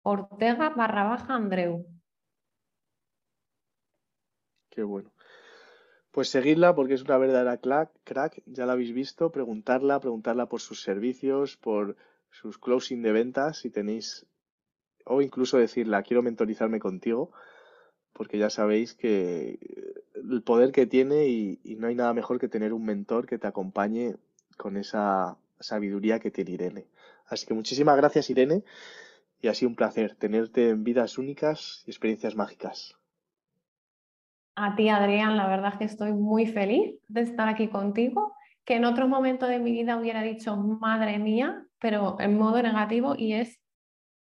Ortega 0.04 0.68
barra 0.68 1.02
baja 1.02 1.34
Andreu. 1.34 1.84
Qué 4.70 4.84
bueno. 4.84 5.10
Pues 6.12 6.28
seguidla 6.28 6.76
porque 6.76 6.94
es 6.94 7.02
una 7.02 7.18
verdadera 7.18 7.56
crack, 7.56 8.40
ya 8.46 8.66
la 8.66 8.74
habéis 8.74 8.92
visto, 8.92 9.32
preguntarla, 9.32 9.98
preguntarla 9.98 10.46
por 10.46 10.60
sus 10.60 10.80
servicios, 10.80 11.56
por 11.56 11.96
sus 12.30 12.56
closing 12.56 13.02
de 13.02 13.10
ventas, 13.10 13.58
si 13.58 13.68
tenéis, 13.70 14.24
o 15.06 15.20
incluso 15.22 15.58
decirla, 15.58 16.04
quiero 16.04 16.22
mentorizarme 16.22 16.78
contigo, 16.78 17.32
porque 18.12 18.38
ya 18.38 18.48
sabéis 18.48 18.94
que 18.94 19.58
el 20.14 20.44
poder 20.44 20.70
que 20.70 20.86
tiene 20.86 21.26
y 21.26 21.76
no 21.80 21.88
hay 21.88 21.96
nada 21.96 22.14
mejor 22.14 22.38
que 22.38 22.46
tener 22.46 22.72
un 22.72 22.84
mentor 22.84 23.26
que 23.26 23.38
te 23.38 23.48
acompañe 23.48 24.14
con 24.56 24.76
esa 24.76 25.36
sabiduría 25.60 26.18
que 26.18 26.30
tiene 26.30 26.52
Irene. 26.52 26.86
Así 27.26 27.46
que 27.46 27.54
muchísimas 27.54 27.96
gracias, 27.96 28.30
Irene, 28.30 28.62
y 29.40 29.48
ha 29.48 29.54
sido 29.54 29.70
un 29.70 29.76
placer 29.76 30.14
tenerte 30.16 30.70
en 30.70 30.84
vidas 30.84 31.18
únicas 31.18 31.82
y 31.86 31.90
experiencias 31.90 32.34
mágicas. 32.36 32.96
A 34.56 34.74
ti, 34.74 34.88
Adrián, 34.88 35.36
la 35.36 35.46
verdad 35.46 35.72
es 35.72 35.78
que 35.78 35.84
estoy 35.84 36.12
muy 36.12 36.46
feliz 36.46 36.96
de 37.06 37.20
estar 37.20 37.48
aquí 37.48 37.68
contigo, 37.68 38.34
que 38.64 38.74
en 38.74 38.84
otro 38.84 39.06
momento 39.06 39.46
de 39.46 39.60
mi 39.60 39.70
vida 39.70 39.96
hubiera 39.96 40.22
dicho, 40.22 40.56
madre 40.56 41.18
mía, 41.18 41.64
pero 41.78 42.16
en 42.18 42.36
modo 42.36 42.60
negativo 42.60 43.14
y 43.16 43.34
es 43.34 43.60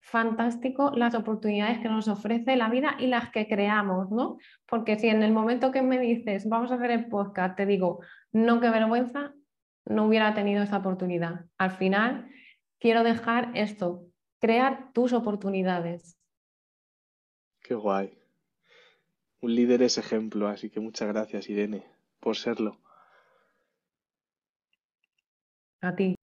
fantástico 0.00 0.92
las 0.94 1.14
oportunidades 1.14 1.80
que 1.80 1.88
nos 1.88 2.08
ofrece 2.08 2.56
la 2.56 2.70
vida 2.70 2.94
y 2.98 3.08
las 3.08 3.30
que 3.30 3.46
creamos, 3.46 4.10
¿no? 4.10 4.38
Porque 4.66 4.96
si 4.98 5.08
en 5.08 5.22
el 5.22 5.32
momento 5.32 5.70
que 5.70 5.82
me 5.82 5.98
dices, 5.98 6.48
vamos 6.48 6.70
a 6.70 6.76
hacer 6.76 6.92
el 6.92 7.08
podcast, 7.08 7.56
te 7.56 7.66
digo, 7.66 8.00
no, 8.32 8.60
qué 8.60 8.70
vergüenza, 8.70 9.34
no 9.88 10.06
hubiera 10.06 10.34
tenido 10.34 10.62
esa 10.62 10.78
oportunidad. 10.78 11.46
Al 11.56 11.70
final, 11.70 12.30
quiero 12.78 13.02
dejar 13.02 13.50
esto, 13.54 14.06
crear 14.40 14.92
tus 14.92 15.12
oportunidades. 15.12 16.16
Qué 17.60 17.74
guay. 17.74 18.18
Un 19.40 19.54
líder 19.54 19.82
es 19.82 19.98
ejemplo, 19.98 20.48
así 20.48 20.70
que 20.70 20.80
muchas 20.80 21.08
gracias, 21.08 21.48
Irene, 21.48 21.86
por 22.20 22.36
serlo. 22.36 22.78
A 25.80 25.94
ti. 25.94 26.16